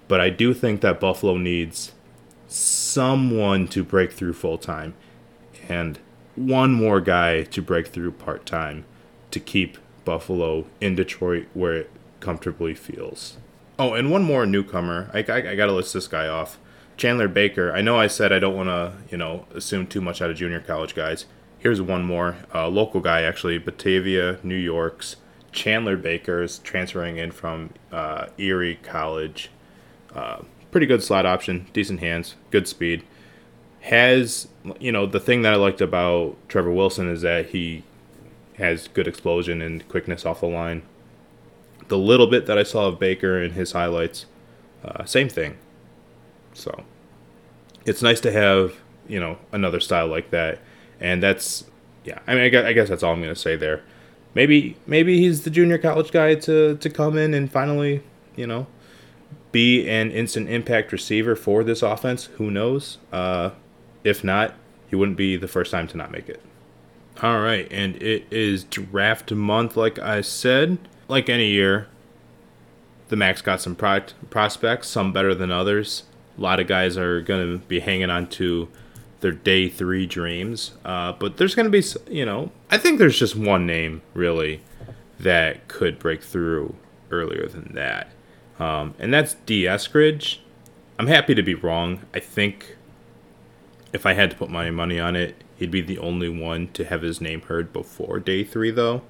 But 0.09 0.21
I 0.21 0.31
do 0.31 0.55
think 0.55 0.81
that 0.81 1.01
Buffalo 1.01 1.37
needs 1.37 1.93
someone 2.95 3.67
to 3.67 3.83
break 3.83 4.13
through 4.13 4.33
full 4.33 4.57
time 4.57 4.95
and 5.69 5.99
one 6.37 6.73
more 6.73 7.01
guy 7.01 7.43
to 7.43 7.61
break 7.61 7.89
through 7.89 8.13
part 8.13 8.47
time 8.47 8.85
to 9.33 9.41
keep 9.41 9.79
Buffalo 10.05 10.67
in 10.81 10.95
Detroit 10.95 11.47
where 11.55 11.75
it 11.75 11.91
comfortably 12.21 12.73
feels. 12.73 13.37
Oh, 13.81 13.95
and 13.95 14.13
one 14.13 14.23
more 14.23 14.47
newcomer. 14.47 15.11
I, 15.13 15.25
I, 15.29 15.51
I 15.51 15.57
got 15.57 15.67
to 15.67 15.73
list 15.73 15.93
this 15.93 16.07
guy 16.07 16.29
off. 16.29 16.59
Chandler 16.97 17.27
Baker. 17.27 17.73
I 17.73 17.81
know 17.81 17.99
I 17.99 18.07
said 18.07 18.33
I 18.33 18.39
don't 18.39 18.55
want 18.55 18.69
to, 18.69 18.93
you 19.11 19.19
know, 19.19 19.47
assume 19.53 19.89
too 19.89 20.01
much 20.01 20.23
out 20.23 20.31
of 20.31 20.37
junior 20.37 20.61
college 20.61 20.95
guys. 20.95 21.27
Here's 21.59 21.83
one 21.83 22.05
more. 22.05 22.37
Uh, 22.55 22.69
local 22.69 23.01
guy, 23.01 23.23
actually, 23.23 23.59
Batavia, 23.59 24.39
New 24.45 24.55
York's 24.55 25.17
Chandler 25.51 25.97
Baker 25.97 26.43
is 26.43 26.59
transferring 26.59 27.17
in 27.17 27.33
from 27.33 27.71
uh, 27.91 28.27
Erie 28.39 28.79
College. 28.83 29.51
Uh, 30.15 30.43
pretty 30.75 30.87
good 30.89 31.05
slot 31.05 31.25
option, 31.25 31.69
decent 31.73 32.01
hands, 32.01 32.35
good 32.51 32.67
speed. 32.67 33.05
Has, 33.83 34.49
you 34.81 34.91
know, 34.91 35.07
the 35.07 35.21
thing 35.21 35.43
that 35.43 35.53
I 35.53 35.57
liked 35.57 35.81
about 35.81 36.37
Trevor 36.49 36.73
Wilson 36.73 37.09
is 37.09 37.23
that 37.23 37.51
he 37.51 37.85
has 38.57 38.89
good 38.89 39.07
explosion 39.07 39.63
and 39.63 39.89
quickness 39.89 40.27
off 40.27 40.41
the 40.41 40.49
line. 40.49 40.83
The 41.87 41.97
little 41.97 42.27
bit 42.27 42.47
that 42.47 42.59
I 42.59 42.65
saw 42.65 42.89
of 42.89 42.99
Baker 42.99 43.41
in 43.41 43.53
his 43.53 43.71
highlights, 43.71 44.27
uh, 44.85 45.05
same 45.05 45.29
thing. 45.29 45.59
So 46.55 46.83
it's 47.87 48.03
nice 48.03 48.19
to 48.23 48.33
have 48.33 48.75
you 49.07 49.21
know 49.21 49.39
another 49.53 49.79
style 49.79 50.09
like 50.09 50.31
that, 50.31 50.59
and 50.99 51.23
that's 51.23 51.67
yeah. 52.05 52.19
I 52.27 52.35
mean, 52.35 52.43
I 52.43 52.49
guess, 52.49 52.65
I 52.65 52.73
guess 52.73 52.89
that's 52.89 53.05
all 53.05 53.13
I'm 53.13 53.21
gonna 53.21 53.37
say 53.37 53.55
there. 53.55 53.85
Maybe 54.35 54.77
maybe 54.89 55.21
he's 55.21 55.43
the 55.43 55.51
junior 55.51 55.79
college 55.79 56.11
guy 56.11 56.35
to 56.35 56.77
to 56.79 56.91
come 56.91 57.17
in 57.17 57.33
and 57.33 57.49
finally 57.53 58.03
you 58.35 58.49
know 58.49 58.67
be 59.55 59.89
an 59.89 60.11
instant 60.11 60.49
impact 60.49 60.91
receiver 60.91 61.37
for 61.37 61.63
this 61.63 61.81
offense. 61.81 62.25
Who 62.39 62.51
knows? 62.51 62.99
Uh, 63.13 63.51
if 64.03 64.25
not, 64.25 64.55
he 64.89 64.97
wouldn't 64.97 65.17
be 65.17 65.37
the 65.37 65.47
first 65.47 65.71
time 65.71 65.87
to 65.89 65.97
not 65.97 66.11
make 66.11 66.29
it. 66.29 66.43
All 67.23 67.41
right, 67.41 67.69
and 67.71 67.95
it 68.03 68.27
is 68.33 68.65
draft 68.65 69.31
month, 69.31 69.77
like 69.77 70.01
I 70.01 70.23
said. 70.23 70.79
Like 71.07 71.29
any 71.29 71.51
year, 71.51 71.87
the 73.09 73.17
Max 73.17 73.43
got 73.43 73.61
some 73.61 73.77
pro- 73.77 74.01
prospects, 74.29 74.89
some 74.89 75.13
better 75.13 75.37
than 75.37 75.53
others. 75.53 76.03
A 76.37 76.41
lot 76.41 76.59
of 76.59 76.67
guys 76.67 76.99
are 76.99 77.21
going 77.21 77.61
to 77.61 77.65
be 77.65 77.79
hanging 77.79 78.11
on 78.11 78.27
to 78.31 78.69
their 79.21 79.31
day 79.31 79.69
three 79.69 80.05
dreams. 80.05 80.73
Uh, 80.85 81.13
but 81.13 81.37
there's 81.37 81.55
going 81.55 81.71
to 81.71 81.71
be, 81.71 81.85
you 82.13 82.27
know, 82.27 82.51
I 82.71 82.79
think 82.79 82.99
there's 82.99 83.19
just 83.19 83.37
one 83.37 83.67
name 83.67 84.03
really 84.15 84.63
that 85.21 85.69
could 85.69 86.01
break 86.01 86.25
through 86.25 86.75
earlier 87.13 87.47
than 87.47 87.73
that. 87.75 88.09
Um, 88.59 88.95
and 88.99 89.13
that's 89.13 89.35
Dee 89.47 89.65
Eskridge. 89.65 90.39
I'm 90.99 91.07
happy 91.09 91.35
to 91.35 91.43
be 91.43 91.55
wrong. 91.55 92.01
I 92.15 92.21
think 92.21 92.77
if 93.93 94.07
I 94.07 94.13
had 94.13 94.31
to 94.31 94.37
put 94.37 94.51
my 94.51 94.71
money 94.71 95.01
on 95.01 95.17
it, 95.17 95.37
he'd 95.57 95.71
be 95.71 95.81
the 95.81 95.99
only 95.99 96.29
one 96.29 96.69
to 96.73 96.85
have 96.85 97.03
his 97.03 97.21
name 97.21 97.43
heard 97.43 97.73
before 97.73 98.19
day 98.21 98.45
three, 98.45 98.71
though. 98.71 99.03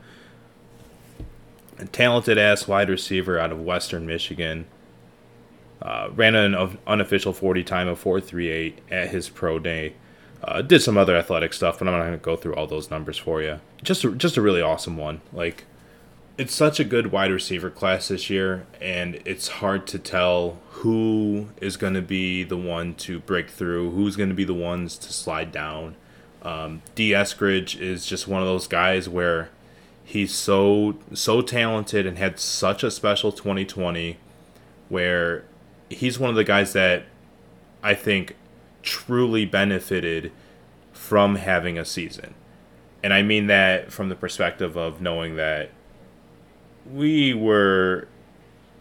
A 1.79 1.87
talented 1.87 2.39
ass 2.39 2.69
wide 2.69 2.89
receiver 2.89 3.39
out 3.39 3.53
of 3.53 3.61
Western 3.61 4.07
Michigan. 4.07 4.67
Uh, 5.83 6.09
ran 6.15 6.35
an 6.35 6.79
unofficial 6.87 7.33
40 7.33 7.63
time 7.65 7.89
of 7.89 7.99
438 7.99 8.79
at 8.91 9.11
his 9.11 9.29
pro 9.29 9.59
day. 9.59 9.95
Uh, 10.43 10.63
did 10.63 10.81
some 10.83 10.97
other 10.97 11.17
athletic 11.17 11.53
stuff, 11.53 11.79
but 11.79 11.89
I'm 11.89 11.95
not 11.95 12.01
going 12.01 12.13
to 12.13 12.19
go 12.19 12.37
through 12.37 12.55
all 12.55 12.67
those 12.67 12.91
numbers 12.91 13.19
for 13.19 13.43
you. 13.43 13.61
Just 13.83 14.05
a, 14.05 14.13
just 14.13 14.37
a 14.37 14.42
really 14.42 14.61
awesome 14.61 14.97
one. 14.97 15.21
Like, 15.33 15.64
it's 16.37 16.55
such 16.55 16.81
a 16.81 16.85
good 16.85 17.12
wide 17.12 17.31
receiver 17.31 17.70
class 17.70 18.09
this 18.09 18.29
year, 18.29 18.66
and 18.81 19.20
it's 19.25 19.49
hard 19.49 19.87
to 19.88 19.99
tell 19.99 20.59
who 20.70 21.49
is 21.61 21.77
going 21.77 21.94
to 21.94 22.03
be 22.03 22.42
the 22.42 22.57
one 22.57 22.94
to 22.94 23.20
break 23.20 23.51
through, 23.51 23.92
who's 23.92 24.16
going 24.16 24.29
to 24.29 24.35
be 24.35 24.44
the 24.44 24.55
ones 24.55 24.99
to 24.99 25.12
slide 25.12 25.53
down. 25.53 25.94
Um, 26.42 26.83
Dee 26.94 27.11
Eskridge 27.11 27.81
is 27.81 28.05
just 28.05 28.27
one 28.27 28.42
of 28.42 28.49
those 28.49 28.66
guys 28.66 29.09
where 29.09 29.51
he's 30.05 30.35
so 30.35 30.97
so 31.14 31.40
talented 31.40 32.05
and 32.07 32.18
had 32.18 32.38
such 32.38 32.85
a 32.85 32.90
special 32.90 33.33
2020 33.33 34.18
where 34.90 35.44
he's 35.88 36.18
one 36.18 36.29
of 36.29 36.37
the 36.37 36.44
guys 36.44 36.75
that 36.75 37.05
I 37.83 37.94
think 37.94 38.37
truly 38.83 39.47
benefited 39.47 40.31
from 40.92 41.37
having 41.37 41.79
a 41.79 41.85
season. 41.85 42.35
And 43.03 43.14
I 43.14 43.23
mean 43.23 43.47
that 43.47 43.90
from 43.90 44.11
the 44.11 44.14
perspective 44.14 44.77
of 44.77 45.01
knowing 45.01 45.37
that 45.37 45.70
we 46.92 47.35
were 47.35 48.09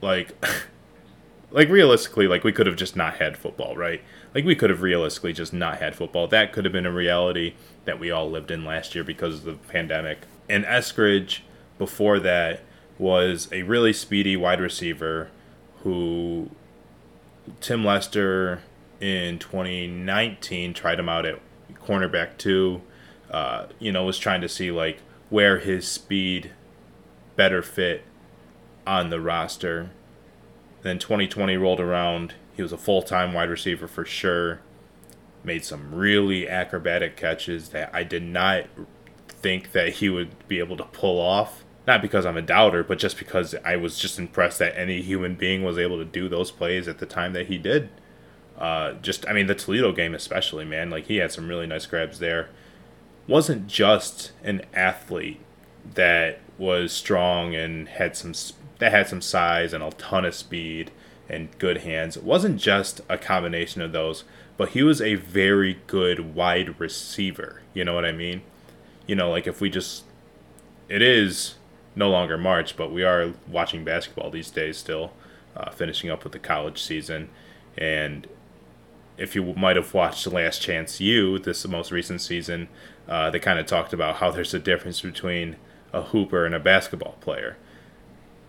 like 0.02 0.36
like 1.52 1.70
realistically 1.70 2.28
like 2.28 2.44
we 2.44 2.52
could 2.52 2.68
have 2.68 2.76
just 2.76 2.96
not 2.96 3.16
had 3.16 3.38
football, 3.38 3.76
right? 3.76 4.02
Like 4.34 4.46
we 4.46 4.56
could 4.56 4.70
have 4.70 4.82
realistically 4.82 5.34
just 5.34 5.54
not 5.54 5.78
had 5.78 5.96
football. 5.96 6.28
That 6.28 6.52
could 6.52 6.66
have 6.66 6.72
been 6.72 6.86
a 6.86 6.92
reality 6.92 7.54
that 7.86 8.00
we 8.00 8.12
all 8.12 8.30
lived 8.30 8.52
in 8.52 8.66
last 8.66 8.96
year 8.96 9.04
because 9.04 9.36
of 9.36 9.44
the 9.46 9.54
pandemic. 9.54 10.20
And 10.50 10.66
Eskridge 10.66 11.39
before 11.78 12.20
that 12.20 12.62
was 12.98 13.48
a 13.52 13.63
really 13.63 13.94
speedy 13.94 14.36
wide 14.36 14.60
receiver 14.60 15.30
who 15.84 16.50
Tim 17.62 17.84
Lester 17.84 18.62
in 19.00 19.38
2019 19.38 20.74
tried 20.74 21.00
him 21.00 21.10
out 21.10 21.26
at 21.26 21.39
cornerback 21.76 22.38
two. 22.38 22.82
Uh, 23.30 23.68
you 23.80 23.92
know, 23.92 24.06
was 24.06 24.18
trying 24.18 24.42
to 24.42 24.50
see 24.50 24.72
like 24.72 25.00
where 25.30 25.60
his 25.60 25.88
speed 25.88 26.52
better 27.36 27.62
fit 27.62 28.04
on 28.86 29.10
the 29.10 29.19
roster. 29.19 29.91
Then 30.82 31.00
2020 31.00 31.56
rolled 31.58 31.80
around. 31.80 32.36
He 32.56 32.62
was 32.62 32.72
a 32.72 32.78
full 32.78 33.02
time 33.02 33.34
wide 33.34 33.50
receiver 33.50 33.88
for 33.88 34.06
sure. 34.06 34.62
Made 35.43 35.65
some 35.65 35.93
really 35.93 36.48
acrobatic 36.48 37.17
catches 37.17 37.69
that 37.69 37.89
I 37.93 38.04
did 38.04 38.24
not 38.24 38.65
think 39.28 39.72
that 39.74 39.93
he 39.96 40.10
would 40.10 40.48
be 40.48 40.60
able 40.60 40.78
to 40.78 40.86
pull 40.86 41.19
off 41.19 41.63
not 41.86 42.02
because 42.02 42.26
I'm 42.26 42.38
a 42.38 42.41
doubter, 42.41 42.84
but 42.84 42.98
just 42.98 43.17
because 43.17 43.56
I 43.65 43.76
was 43.76 44.00
just 44.00 44.17
impressed 44.17 44.60
that 44.60 44.78
any 44.78 45.02
human 45.02 45.36
being 45.36 45.63
was 45.63 45.78
able 45.78 45.98
to 45.98 46.06
do 46.06 46.30
those 46.30 46.50
plays 46.50 46.88
at 46.88 47.00
the 47.00 47.06
time 47.06 47.34
that 47.34 47.48
he 47.48 47.58
did. 47.58 47.89
Uh, 48.58 48.93
just, 48.93 49.28
I 49.28 49.34
mean, 49.34 49.48
the 49.48 49.56
Toledo 49.56 49.91
game 49.91 50.15
especially, 50.15 50.63
man. 50.63 50.89
Like 50.89 51.08
he 51.08 51.17
had 51.17 51.32
some 51.32 51.48
really 51.48 51.67
nice 51.67 51.86
grabs 51.86 52.19
there. 52.19 52.50
Wasn't 53.28 53.67
just 53.67 54.32
an 54.43 54.62
athlete 54.74 55.41
that 55.93 56.39
was 56.58 56.92
strong 56.92 57.56
and 57.56 57.89
had 57.89 58.16
some 58.16 58.34
that 58.80 58.92
had 58.92 59.08
some 59.08 59.22
size 59.22 59.74
and 59.74 59.84
a 59.84 59.89
ton 59.92 60.26
of 60.26 60.36
speed 60.36 60.92
and 61.30 61.58
good 61.58 61.80
hands. 61.80 62.18
It 62.18 62.24
wasn't 62.24 62.60
just 62.60 63.02
a 63.10 63.18
combination 63.18 63.82
of 63.82 63.92
those, 63.92 64.24
but 64.58 64.70
he 64.70 64.84
was 64.84 65.02
a 65.02 65.16
very 65.16 65.80
good 65.88 66.36
wide 66.36 66.80
receiver. 66.80 67.62
You 67.74 67.86
know 67.86 67.96
what 67.96 68.06
I 68.06 68.12
mean? 68.12 68.42
You 69.08 69.16
know, 69.16 69.30
like 69.30 69.48
if 69.48 69.62
we 69.62 69.70
just, 69.70 70.04
it 70.89 71.02
is 71.02 71.56
no 71.96 72.10
longer 72.10 72.38
March, 72.38 72.76
but 72.76 72.92
we 72.92 73.04
are 73.04 73.34
watching 73.48 73.84
basketball 73.84 74.30
these 74.30 74.50
days 74.52 74.78
still, 74.78 75.13
uh, 75.56 75.70
finishing 75.72 76.10
up 76.10 76.24
with 76.24 76.34
the 76.34 76.39
college 76.39 76.82
season. 76.82 77.30
And 77.78 78.28
if 79.18 79.36
you 79.36 79.54
might 79.56 79.76
have 79.76 79.94
watched 79.94 80.26
Last 80.28 80.62
Chance 80.62 81.00
U, 81.00 81.39
this 81.39 81.66
most 81.68 81.92
recent 81.92 82.22
season, 82.22 82.68
uh, 83.08 83.30
they 83.30 83.39
kind 83.39 83.60
of 83.60 83.66
talked 83.66 83.94
about 83.94 84.18
how 84.18 84.32
there's 84.32 84.54
a 84.54 84.60
difference 84.60 85.02
between 85.02 85.56
a 85.94 86.02
hooper 86.02 86.46
and 86.46 86.56
a 86.56 86.60
basketball 86.60 87.16
player. 87.22 87.58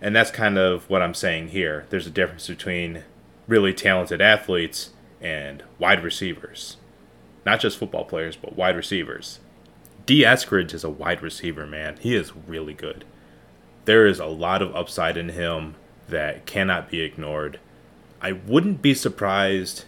And 0.01 0.15
that's 0.15 0.31
kind 0.31 0.59
of 0.59 0.89
what 0.91 1.03
I'm 1.03 1.15
saying 1.15 1.49
here. 1.49 1.87
There's 1.91 2.07
a 2.07 2.11
difference 2.11 2.49
between 2.49 3.05
really 3.47 3.73
talented 3.73 4.21
athletes 4.21 4.91
and 5.21 5.63
wide 5.79 6.03
receivers. 6.03 6.77
Not 7.47 7.61
just 7.61 7.79
football 7.79 8.05
players, 8.05 8.37
but 8.37 8.57
wide 8.57 8.77
receivers. 8.77 9.41
D. 10.07 10.23
Eskridge 10.23 10.75
is 10.75 10.85
a 10.85 10.91
wide 10.91 11.23
receiver, 11.23 11.67
man. 11.67 11.97
He 12.01 12.15
is 12.15 12.35
really 12.47 12.75
good 12.75 13.05
there 13.85 14.07
is 14.07 14.19
a 14.19 14.27
lot 14.27 14.63
of 14.63 14.75
upside 14.75 15.17
in 15.17 15.31
him 15.31 15.75
that 16.09 16.47
cannot 16.47 16.91
be 16.91 17.01
ignored. 17.01 17.59
I 18.21 18.33
wouldn't 18.33 18.83
be 18.83 18.95
surprised. 18.95 19.85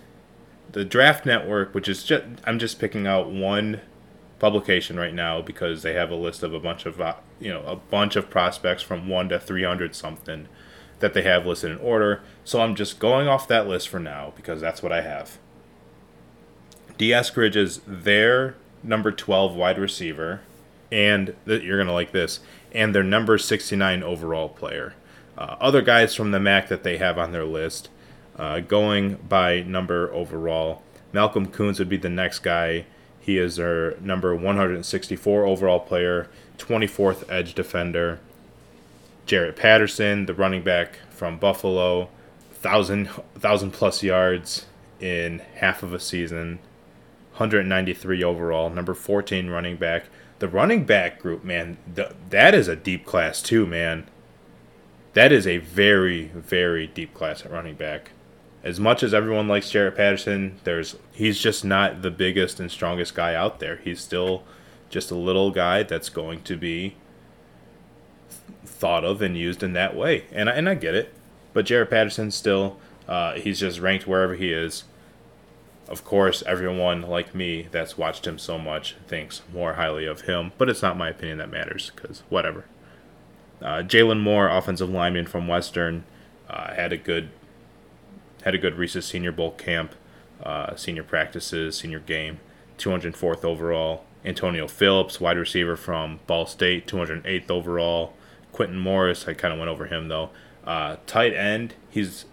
The 0.73 0.85
Draft 0.85 1.25
Network, 1.25 1.75
which 1.75 1.89
is 1.89 2.03
just, 2.03 2.25
I'm 2.45 2.59
just 2.59 2.79
picking 2.79 3.07
out 3.07 3.31
one 3.31 3.81
publication 4.39 4.99
right 4.99 5.15
now 5.15 5.41
because 5.41 5.83
they 5.83 5.95
have 5.95 6.11
a 6.11 6.17
list 6.17 6.43
of 6.43 6.53
a 6.53 6.61
bunch 6.61 6.87
of, 6.87 7.01
uh, 7.01 7.15
you 7.41 7.53
know, 7.53 7.63
a 7.63 7.77
bunch 7.77 8.17
of 8.17 8.31
prospects 8.31 8.83
from 8.83 9.09
1 9.09 9.31
to 9.31 9.41
300 9.41 9.95
something 9.95 10.49
that 11.01 11.15
they 11.15 11.23
have 11.23 11.47
listed 11.47 11.73
in 11.73 11.79
order. 11.79 12.23
So 12.45 12.61
I'm 12.61 12.75
just 12.75 12.99
going 12.99 13.29
off 13.29 13.49
that 13.49 13.67
list 13.67 13.89
for 13.89 13.99
now 13.99 14.33
because 14.37 14.61
that's 14.61 14.83
what 14.83 14.93
I 14.93 15.03
have. 15.03 15.39
d 16.97 17.11
eskridge 17.11 17.57
is 17.57 17.81
their 17.87 18.57
number 18.83 19.13
12 19.13 19.55
wide 19.55 19.79
receiver. 19.79 20.41
And 20.93 21.35
you're 21.47 21.79
going 21.79 21.89
to 21.89 21.93
like 21.93 22.13
this 22.13 22.41
and 22.73 22.95
their 22.95 23.03
number 23.03 23.39
69 23.39 24.03
overall 24.03 24.49
player. 24.51 24.95
Uh, 25.37 25.57
other 25.61 25.83
guys 25.83 26.15
from 26.15 26.31
the 26.31 26.41
MAC 26.41 26.69
that 26.69 26.83
they 26.83 26.99
have 26.99 27.19
on 27.19 27.33
their 27.33 27.45
list, 27.45 27.89
uh, 28.39 28.61
going 28.61 29.15
by 29.17 29.63
number 29.63 30.13
overall, 30.13 30.83
Malcolm 31.13 31.47
Koonce 31.47 31.79
would 31.79 31.89
be 31.89 31.97
the 31.97 32.11
next 32.11 32.41
guy. 32.41 32.85
He 33.27 33.39
is 33.39 33.57
their 33.57 33.97
number 33.99 34.37
164 34.37 35.45
overall 35.47 35.81
player, 35.81 36.29
24th 36.59 37.29
edge 37.29 37.55
defender. 37.55 38.21
Jaret 39.27 39.57
Patterson, 39.57 40.27
the 40.27 40.33
running 40.33 40.63
back 40.63 41.01
from 41.11 41.37
Buffalo, 41.37 42.09
thousand 42.53 43.09
thousand 43.37 43.73
plus 43.73 44.05
yards 44.05 44.67
in 45.01 45.41
half 45.57 45.83
of 45.83 45.93
a 45.93 45.99
season, 45.99 46.61
193 47.33 48.23
overall, 48.23 48.71
number 48.71 48.95
14 48.95 49.51
running 49.51 49.75
back. 49.75 50.05
The 50.39 50.47
running 50.47 50.85
back 50.85 51.19
group, 51.19 51.43
man, 51.43 51.79
the, 51.93 52.15
that 52.31 52.55
is 52.55 52.69
a 52.69 52.77
deep 52.77 53.05
class 53.05 53.43
too, 53.43 53.67
man. 53.67 54.07
That 55.15 55.33
is 55.33 55.49
a 55.49 55.59
very 55.59 56.27
very 56.29 56.87
deep 56.87 57.13
class 57.13 57.45
at 57.45 57.51
running 57.51 57.75
back. 57.75 58.13
As 58.67 58.81
much 58.81 59.05
as 59.05 59.15
everyone 59.15 59.47
likes 59.47 59.71
Jaret 59.71 59.95
Patterson, 59.95 60.59
there's 60.65 60.97
he's 61.13 61.39
just 61.39 61.65
not 61.65 62.03
the 62.03 62.11
biggest 62.11 62.59
and 62.59 62.69
strongest 62.69 63.15
guy 63.15 63.33
out 63.33 63.61
there. 63.61 63.77
He's 63.77 64.01
still 64.01 64.43
just 64.91 65.13
a 65.13 65.15
little 65.15 65.53
guy 65.53 65.85
that's 65.85 66.09
going 66.09 66.43
to 66.43 66.57
be 66.57 66.97
thought 68.65 69.05
of 69.05 69.23
and 69.23 69.39
used 69.39 69.63
in 69.63 69.73
that 69.75 69.95
way. 69.95 70.25
And 70.33 70.51
I, 70.51 70.55
and 70.55 70.69
I 70.69 70.75
get 70.75 70.97
it. 70.97 71.15
But 71.53 71.67
Jaret 71.67 71.91
Patterson 71.91 72.33
still, 72.33 72.77
uh, 73.07 73.35
he's 73.35 73.61
just 73.61 73.79
ranked 73.79 74.09
wherever 74.09 74.35
he 74.35 74.53
is. 74.53 74.83
Of 75.89 76.05
course, 76.05 76.43
everyone 76.45 77.03
like 77.03 77.37
me 77.37 77.69
that's 77.71 77.97
watched 77.97 78.27
him 78.27 78.37
so 78.37 78.59
much 78.59 78.97
thinks 79.07 79.43
more 79.53 79.75
highly 79.75 80.07
of 80.07 80.23
him, 80.23 80.51
but 80.59 80.69
it's 80.69 80.83
not 80.83 80.97
my 80.97 81.11
opinion 81.11 81.39
that 81.39 81.53
matters 81.53 81.93
because 81.95 82.25
whatever. 82.31 82.65
Uh, 83.63 83.85
Jaylon 83.85 84.21
Moore, 84.21 84.49
offensive 84.49 84.91
lineman 84.91 85.27
from 85.27 85.47
Western, 85.47 86.03
uh, 86.51 86.75
had 86.75 86.93
a 86.93 86.97
good 86.97 87.31
had 88.47 88.55
a 88.55 88.59
good 88.59 88.77
Reese's 88.77 89.05
Senior 89.05 89.33
Bowl 89.33 89.51
camp, 89.51 89.93
uh, 90.41 90.77
senior 90.77 91.03
practices, 91.03 91.77
senior 91.77 91.99
game, 91.99 92.39
204th 92.79 93.45
overall. 93.45 94.05
Antonio 94.25 94.69
Phillips, 94.69 95.21
wide 95.21 95.37
receiver 95.37 95.77
from 95.77 96.21
Ball 96.29 96.47
State, 96.47 96.87
208th 96.87 97.51
overall. 97.51 98.15
Quintin 98.53 98.79
Morris, 98.79 99.27
I 99.27 99.35
kind 99.35 99.53
of 99.53 99.59
went 99.59 99.69
over 99.69 99.87
him 99.87 100.07
though. 100.07 100.31
Uh, 100.65 100.97
tight 101.09 101.35
end, 101.35 101.75
he's 101.91 102.27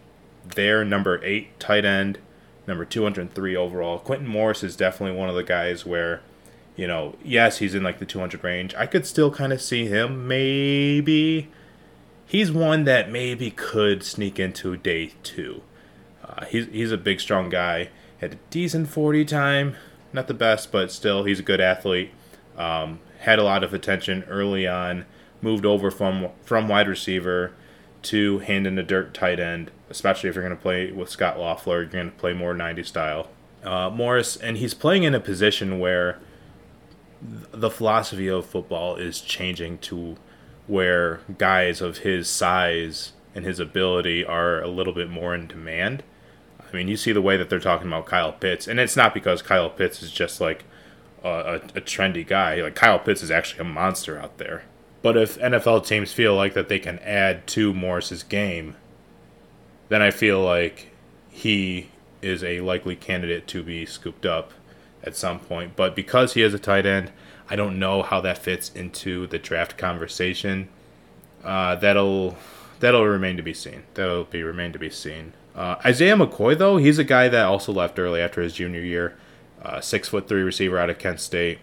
there, 0.46 0.86
number 0.86 1.20
eight 1.24 1.60
tight 1.60 1.84
end, 1.84 2.20
number 2.68 2.86
203 2.86 3.56
overall. 3.56 3.98
Quintin 3.98 4.28
Morris 4.28 4.64
is 4.64 4.76
definitely 4.76 5.18
one 5.18 5.30
of 5.30 5.36
the 5.36 5.44
guys 5.44 5.84
where, 5.84 6.22
you 6.76 6.86
know, 6.86 7.16
yes, 7.24 7.58
he's 7.58 7.74
in 7.74 7.82
like 7.82 7.98
the 7.98 8.06
200 8.06 8.44
range. 8.44 8.76
I 8.76 8.86
could 8.86 9.08
still 9.08 9.32
kind 9.32 9.52
of 9.52 9.64
see 9.64 9.88
him 9.88 10.28
maybe. 10.28 11.50
He's 12.28 12.52
one 12.52 12.84
that 12.84 13.12
maybe 13.12 13.50
could 13.50 14.04
sneak 14.04 14.40
into 14.40 14.78
day 14.78 15.14
two. 15.24 15.64
Uh, 16.36 16.46
he's, 16.46 16.68
he's 16.68 16.92
a 16.92 16.98
big, 16.98 17.20
strong 17.20 17.50
guy. 17.50 17.90
Had 18.20 18.34
a 18.34 18.38
decent 18.50 18.90
40 18.90 19.26
time. 19.26 19.76
Not 20.12 20.28
the 20.28 20.34
best, 20.34 20.72
but 20.72 20.92
still, 20.92 21.24
he's 21.24 21.40
a 21.40 21.44
good 21.44 21.62
athlete. 21.62 22.12
Um, 22.58 23.00
had 23.20 23.40
a 23.40 23.44
lot 23.44 23.64
of 23.64 23.74
attention 23.74 24.24
early 24.28 24.68
on 24.68 25.06
moved 25.44 25.66
over 25.66 25.92
from 25.92 26.30
from 26.44 26.68
wide 26.68 26.88
receiver 26.88 27.52
to 28.04 28.40
hand 28.40 28.66
in 28.66 28.76
the 28.76 28.84
dirt 28.84 29.14
tight 29.14 29.40
end, 29.40 29.72
especially 29.90 30.30
if 30.30 30.36
you're 30.36 30.44
going 30.44 30.56
to 30.56 30.62
play 30.62 30.92
with 30.92 31.10
Scot 31.10 31.40
Loeffler, 31.40 31.82
you're 31.82 31.92
going 31.92 32.12
to 32.12 32.18
play 32.18 32.34
more 32.34 32.54
90 32.54 32.84
style. 32.84 33.30
Uh, 33.64 33.90
Morris, 33.90 34.36
and 34.36 34.58
he's 34.58 34.74
playing 34.74 35.04
in 35.04 35.16
a 35.16 35.22
position 35.22 35.80
where 35.80 36.20
the 37.22 37.70
philosophy 37.70 38.28
of 38.28 38.46
football 38.46 38.98
is 38.98 39.22
changing 39.22 39.78
to 39.78 40.18
where 40.68 41.22
guys 41.38 41.80
of 41.80 42.00
his 42.00 42.30
size 42.30 43.14
and 43.34 43.46
his 43.46 43.60
ability 43.60 44.26
are 44.26 44.62
a 44.62 44.68
little 44.68 44.94
bit 44.94 45.10
more 45.10 45.34
in 45.34 45.48
demand. 45.48 46.04
I 46.74 46.78
mean, 46.78 46.88
you 46.88 46.98
see 46.98 47.12
the 47.12 47.22
way 47.22 47.38
that 47.38 47.50
they're 47.50 47.60
talking 47.60 47.88
about 47.88 48.08
Kyle 48.08 48.32
Pitts, 48.34 48.68
and 48.68 48.80
it's 48.80 48.98
not 48.98 49.14
because 49.14 49.44
Kyle 49.44 49.70
Pitts 49.70 50.02
is 50.02 50.12
just 50.12 50.42
like 50.42 50.66
a, 51.24 51.62
a, 51.76 51.82
trendy 51.82 52.26
guy. 52.26 52.62
Like 52.62 52.76
Kyle 52.76 52.98
Pitts 52.98 53.22
is 53.22 53.30
actually 53.30 53.62
a 53.62 53.66
monster 53.66 54.18
out 54.18 54.40
there. 54.40 54.64
But 55.04 55.16
if 55.16 55.38
NFL 55.38 55.86
teams 55.86 56.12
feel 56.12 56.36
like 56.36 56.54
that 56.56 56.70
they 56.70 56.80
can 56.80 56.98
add 57.00 57.46
to 57.48 57.74
Morris's 57.74 58.24
game, 58.24 58.76
then 59.90 60.02
I 60.02 60.12
feel 60.12 60.42
like 60.42 60.88
he 61.30 61.90
is 62.22 62.44
a 62.44 62.62
likely 62.62 62.96
candidate 62.96 63.46
to 63.48 63.62
be 63.62 63.86
scooped 63.86 64.26
up 64.26 64.52
at 65.04 65.16
some 65.16 65.40
point. 65.40 65.76
But 65.76 65.96
because 65.96 66.34
he 66.34 66.42
is 66.42 66.54
a 66.54 66.60
tight 66.60 66.86
end, 66.86 67.12
I 67.50 67.56
don't 67.56 67.78
know 67.78 68.02
how 68.02 68.22
that 68.22 68.38
fits 68.40 68.72
into 68.74 69.28
the 69.28 69.38
draft 69.38 69.78
conversation. 69.78 70.70
Uh, 71.44 71.76
that'll 71.76 72.38
that'll 72.80 73.06
remain 73.06 73.38
to 73.38 73.44
be 73.44 73.54
seen. 73.54 73.84
That'll 73.94 74.24
be 74.24 74.42
remain 74.42 74.72
to 74.74 74.80
be 74.80 74.90
seen. 74.90 75.34
Uh, 75.56 75.76
Isaiah 75.86 76.16
McCoy 76.16 76.58
though, 76.58 76.78
he's 76.78 77.00
a 77.00 77.04
guy 77.04 77.30
that 77.30 77.46
also 77.46 77.72
left 77.72 78.00
early 78.00 78.22
after 78.22 78.42
his 78.42 78.54
junior 78.54 78.82
year. 78.82 79.18
Uh, 79.62 79.80
six 79.80 80.10
foot 80.10 80.28
three 80.28 80.42
receiver 80.42 80.78
out 80.78 80.90
of 80.90 81.00
Kent 81.00 81.20
State 81.20 81.60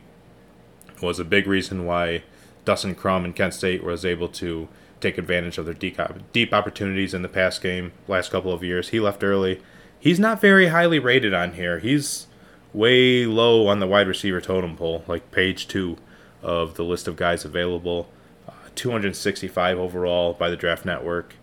was 1.02 1.18
a 1.18 1.24
big 1.24 1.46
reason 1.46 1.86
why 1.86 2.22
Dustin 2.64 2.94
Crum 2.94 3.24
and 3.24 3.34
Kent 3.34 3.54
State 3.54 3.82
was 3.82 4.04
able 4.04 4.28
to 4.28 4.68
take 5.00 5.18
advantage 5.18 5.58
of 5.58 5.64
their 5.64 5.74
deep, 5.74 5.98
deep 6.32 6.52
opportunities 6.52 7.14
in 7.14 7.22
the 7.22 7.28
pass 7.28 7.58
game 7.58 7.92
last 8.06 8.30
couple 8.30 8.52
of 8.52 8.62
years. 8.62 8.90
He 8.90 9.00
left 9.00 9.24
early. 9.24 9.60
He's 9.98 10.20
not 10.20 10.40
very 10.40 10.68
highly 10.68 10.98
rated 10.98 11.34
on 11.34 11.54
here. 11.54 11.78
He's 11.78 12.26
way 12.72 13.26
low 13.26 13.66
on 13.66 13.80
the 13.80 13.86
wide 13.86 14.06
receiver 14.08 14.40
totem 14.40 14.76
pole, 14.76 15.04
like 15.06 15.30
page 15.30 15.68
two 15.68 15.96
of 16.42 16.74
the 16.74 16.84
list 16.84 17.08
of 17.08 17.16
guys 17.16 17.44
available. 17.44 18.08
Uh, 18.48 18.52
265 18.74 19.78
overall 19.78 20.32
by 20.34 20.48
the 20.48 20.56
Draft 20.56 20.84
Network. 20.84 21.34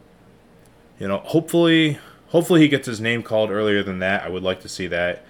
You 0.99 1.07
know, 1.07 1.17
hopefully, 1.17 1.99
hopefully 2.29 2.61
he 2.61 2.67
gets 2.67 2.87
his 2.87 2.99
name 3.01 3.23
called 3.23 3.51
earlier 3.51 3.83
than 3.83 3.99
that. 3.99 4.23
I 4.23 4.29
would 4.29 4.43
like 4.43 4.61
to 4.61 4.69
see 4.69 4.87
that. 4.87 5.23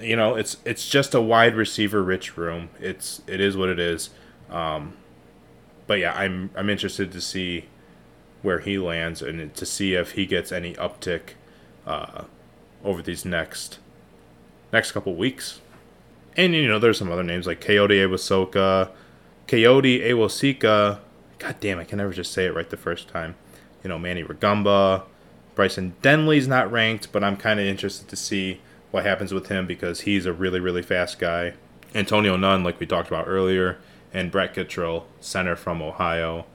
You 0.00 0.16
know, 0.16 0.34
it's 0.34 0.56
it's 0.64 0.88
just 0.88 1.14
a 1.14 1.20
wide 1.20 1.54
receiver 1.54 2.02
rich 2.02 2.36
room. 2.36 2.70
It's 2.80 3.22
it 3.26 3.40
is 3.40 3.56
what 3.56 3.68
it 3.68 3.78
is. 3.78 4.10
Um, 4.50 4.94
but 5.86 5.98
yeah, 5.98 6.14
I'm 6.14 6.50
I'm 6.56 6.68
interested 6.68 7.12
to 7.12 7.20
see 7.20 7.66
where 8.42 8.58
he 8.58 8.78
lands 8.78 9.22
and 9.22 9.54
to 9.54 9.66
see 9.66 9.94
if 9.94 10.12
he 10.12 10.26
gets 10.26 10.52
any 10.52 10.74
uptick 10.74 11.30
uh, 11.86 12.24
over 12.84 13.02
these 13.02 13.24
next 13.24 13.78
next 14.72 14.92
couple 14.92 15.14
weeks. 15.14 15.60
And 16.36 16.54
you 16.54 16.66
know, 16.66 16.78
there's 16.78 16.98
some 16.98 17.10
other 17.10 17.22
names 17.22 17.46
like 17.46 17.60
Coyote 17.60 17.96
Awasoka, 17.96 18.90
Kayode 19.46 20.02
Awosika. 20.02 20.98
God 21.38 21.56
damn, 21.60 21.78
I 21.78 21.84
can 21.84 21.98
never 21.98 22.12
just 22.12 22.32
say 22.32 22.46
it 22.46 22.54
right 22.54 22.68
the 22.68 22.76
first 22.76 23.08
time. 23.08 23.36
You 23.82 23.88
know, 23.88 23.98
Manny 23.98 24.24
Rugamba, 24.24 25.04
Bryson 25.54 25.94
Denley's 26.02 26.48
not 26.48 26.70
ranked, 26.70 27.12
but 27.12 27.22
I'm 27.22 27.36
kind 27.36 27.60
of 27.60 27.66
interested 27.66 28.08
to 28.08 28.16
see 28.16 28.60
what 28.90 29.04
happens 29.04 29.32
with 29.32 29.48
him 29.48 29.66
because 29.66 30.02
he's 30.02 30.26
a 30.26 30.32
really, 30.32 30.60
really 30.60 30.82
fast 30.82 31.18
guy. 31.18 31.54
Antonio 31.94 32.36
Nunn, 32.36 32.64
like 32.64 32.80
we 32.80 32.86
talked 32.86 33.08
about 33.08 33.28
earlier, 33.28 33.78
and 34.12 34.30
Brett 34.30 34.54
Kittrell, 34.54 35.04
center 35.20 35.56
from 35.56 35.82
Ohio. 35.82 36.46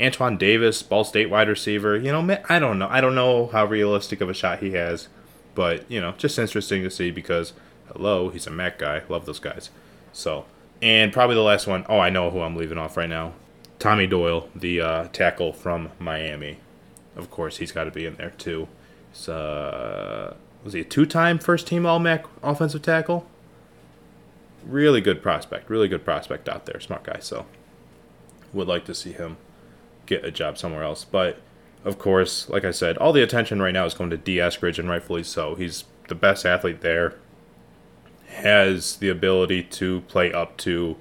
Antoine 0.00 0.36
Davis, 0.36 0.82
Ball 0.82 1.04
State 1.04 1.28
wide 1.28 1.48
receiver. 1.48 1.96
You 1.96 2.12
know, 2.12 2.38
I 2.48 2.58
don't 2.58 2.78
know. 2.78 2.88
I 2.88 3.00
don't 3.00 3.14
know 3.14 3.48
how 3.48 3.64
realistic 3.64 4.20
of 4.20 4.30
a 4.30 4.34
shot 4.34 4.60
he 4.60 4.72
has, 4.72 5.08
but 5.54 5.90
you 5.90 6.00
know, 6.00 6.12
just 6.12 6.38
interesting 6.38 6.82
to 6.84 6.90
see 6.90 7.10
because 7.10 7.52
hello, 7.92 8.28
he's 8.30 8.46
a 8.46 8.50
Mac 8.50 8.78
guy. 8.78 9.02
Love 9.08 9.26
those 9.26 9.40
guys. 9.40 9.70
So, 10.12 10.44
and 10.80 11.12
probably 11.12 11.34
the 11.34 11.42
last 11.42 11.66
one. 11.66 11.84
Oh, 11.88 11.98
I 11.98 12.10
know 12.10 12.30
who 12.30 12.40
I'm 12.40 12.56
leaving 12.56 12.78
off 12.78 12.96
right 12.96 13.08
now. 13.08 13.32
Tommy 13.78 14.06
Doyle, 14.06 14.48
the 14.54 14.80
uh, 14.80 15.08
tackle 15.08 15.52
from 15.52 15.90
Miami. 15.98 16.58
Of 17.18 17.30
course, 17.30 17.58
he's 17.58 17.72
got 17.72 17.84
to 17.84 17.90
be 17.90 18.06
in 18.06 18.14
there 18.14 18.30
too. 18.30 18.68
Uh, 19.26 20.34
was 20.64 20.72
he 20.72 20.80
a 20.80 20.84
two-time 20.84 21.38
first-team 21.38 21.84
All-Mac 21.84 22.24
offensive 22.42 22.82
tackle? 22.82 23.26
really 24.64 25.00
good 25.00 25.22
prospect, 25.22 25.70
really 25.70 25.88
good 25.88 26.04
prospect 26.04 26.48
out 26.48 26.66
there, 26.66 26.80
smart 26.80 27.04
guy. 27.04 27.18
So 27.20 27.46
would 28.52 28.68
like 28.68 28.84
to 28.86 28.94
see 28.94 29.12
him 29.12 29.36
get 30.06 30.24
a 30.24 30.30
job 30.30 30.58
somewhere 30.58 30.82
else. 30.82 31.04
But 31.04 31.40
of 31.84 31.98
course, 31.98 32.48
like 32.48 32.64
I 32.64 32.70
said, 32.70 32.96
all 32.98 33.12
the 33.12 33.22
attention 33.22 33.60
right 33.60 33.72
now 33.72 33.86
is 33.86 33.94
going 33.94 34.10
to 34.10 34.16
Dee 34.16 34.36
Eskridge, 34.36 34.78
and 34.78 34.88
rightfully 34.88 35.22
so. 35.22 35.54
He's 35.54 35.84
the 36.08 36.14
best 36.14 36.46
athlete 36.46 36.80
there. 36.80 37.14
Has 38.28 38.96
the 38.96 39.08
ability 39.08 39.64
to 39.64 40.02
play 40.02 40.32
up 40.32 40.56
to, 40.58 40.96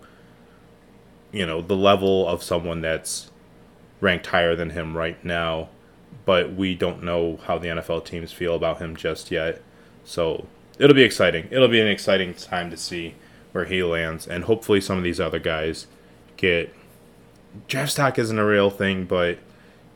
you 1.31 1.45
know, 1.45 1.61
the 1.61 1.75
level 1.75 2.27
of 2.27 2.43
someone 2.43 2.81
that's 2.81 3.31
ranked 3.99 4.27
higher 4.27 4.55
than 4.55 4.71
him 4.71 4.95
right 4.95 5.23
now. 5.23 5.69
But 6.27 6.53
we 6.53 6.75
don't 6.75 7.03
know 7.03 7.39
how 7.45 7.57
the 7.57 7.69
NFL 7.69 8.03
teams 8.05 8.33
feel 8.33 8.53
about 8.53 8.79
him 8.79 8.97
just 8.97 9.31
yet. 9.31 9.61
So 10.03 10.45
it'll 10.77 10.93
be 10.93 11.03
exciting. 11.03 11.47
It'll 11.51 11.69
be 11.69 11.79
an 11.79 11.87
exciting 11.87 12.33
time 12.33 12.69
to 12.69 12.75
see 12.75 13.15
where 13.53 13.63
he 13.63 13.81
lands, 13.81 14.27
and 14.27 14.43
hopefully 14.43 14.81
some 14.81 14.97
of 14.97 15.03
these 15.03 15.21
other 15.21 15.39
guys 15.39 15.87
get 16.35 16.75
draft 17.67 17.93
stock 17.93 18.19
isn't 18.19 18.37
a 18.37 18.45
real 18.45 18.69
thing, 18.69 19.05
but 19.05 19.39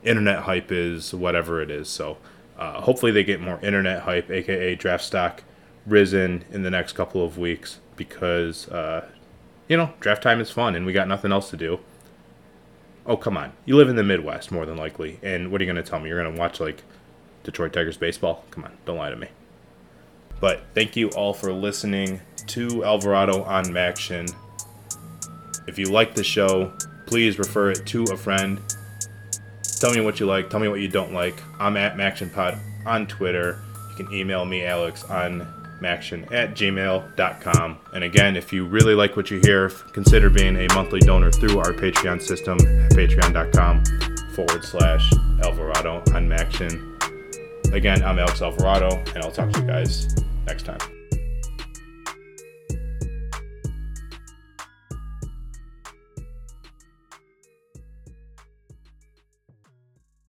internet 0.02 0.40
hype 0.40 0.72
is 0.72 1.14
whatever 1.14 1.60
it 1.60 1.70
is. 1.70 1.88
So 1.88 2.16
uh, 2.58 2.80
hopefully 2.80 3.12
they 3.12 3.24
get 3.24 3.40
more 3.40 3.60
internet 3.60 4.02
hype, 4.02 4.30
aka 4.30 4.74
draft 4.74 5.04
stock, 5.04 5.42
risen 5.86 6.44
in 6.50 6.62
the 6.62 6.70
next 6.70 6.92
couple 6.92 7.24
of 7.24 7.36
weeks 7.36 7.78
because 7.96 8.68
uh, 8.68 9.06
you 9.68 9.76
know 9.76 9.92
draft 10.00 10.22
time 10.22 10.40
is 10.40 10.50
fun 10.50 10.74
and 10.74 10.86
we 10.86 10.92
got 10.92 11.08
nothing 11.08 11.30
else 11.30 11.50
to 11.50 11.56
do. 11.56 11.78
Oh 13.04 13.16
come 13.16 13.36
on, 13.36 13.52
you 13.64 13.76
live 13.76 13.88
in 13.88 13.96
the 13.96 14.04
Midwest 14.04 14.52
more 14.52 14.64
than 14.64 14.76
likely, 14.76 15.18
and 15.22 15.50
what 15.50 15.60
are 15.60 15.64
you 15.64 15.70
gonna 15.70 15.82
tell 15.82 15.98
me? 15.98 16.08
You're 16.08 16.22
gonna 16.22 16.38
watch 16.38 16.60
like 16.60 16.82
Detroit 17.42 17.72
Tigers 17.72 17.96
baseball? 17.96 18.44
Come 18.50 18.64
on, 18.64 18.72
don't 18.84 18.96
lie 18.96 19.10
to 19.10 19.16
me. 19.16 19.28
But 20.40 20.62
thank 20.74 20.96
you 20.96 21.08
all 21.10 21.32
for 21.32 21.52
listening 21.52 22.20
to 22.48 22.84
Alvarado 22.84 23.42
on 23.42 23.66
Maction. 23.66 24.32
If 25.66 25.78
you 25.78 25.86
like 25.86 26.14
the 26.14 26.24
show, 26.24 26.72
please 27.06 27.38
refer 27.38 27.70
it 27.70 27.86
to 27.86 28.04
a 28.04 28.16
friend. 28.16 28.60
Tell 29.80 29.92
me 29.92 30.00
what 30.00 30.20
you 30.20 30.26
like. 30.26 30.50
Tell 30.50 30.60
me 30.60 30.68
what 30.68 30.80
you 30.80 30.88
don't 30.88 31.12
like. 31.12 31.40
I'm 31.58 31.76
at 31.76 31.96
MactionPod 31.96 32.58
on 32.86 33.06
Twitter. 33.06 33.58
You 33.90 34.04
can 34.04 34.14
email 34.14 34.44
me, 34.44 34.64
Alex, 34.64 35.04
on 35.04 35.46
maction 35.82 36.30
at 36.32 36.54
gmail.com. 36.54 37.78
And 37.92 38.04
again, 38.04 38.36
if 38.36 38.52
you 38.52 38.64
really 38.64 38.94
like 38.94 39.16
what 39.16 39.30
you 39.30 39.40
hear, 39.40 39.68
consider 39.92 40.30
being 40.30 40.56
a 40.56 40.72
monthly 40.74 41.00
donor 41.00 41.30
through 41.30 41.58
our 41.58 41.72
Patreon 41.72 42.22
system 42.22 42.58
at 42.60 42.92
patreon.com 42.92 43.84
forward 44.34 44.64
slash 44.64 45.12
Alvarado 45.42 45.96
on 46.14 46.28
Maction. 46.28 46.92
Again, 47.72 48.02
I'm 48.02 48.18
Alex 48.18 48.42
Alvarado, 48.42 48.96
and 49.14 49.18
I'll 49.18 49.32
talk 49.32 49.50
to 49.52 49.60
you 49.60 49.66
guys 49.66 50.14
next 50.46 50.64
time. 50.64 51.01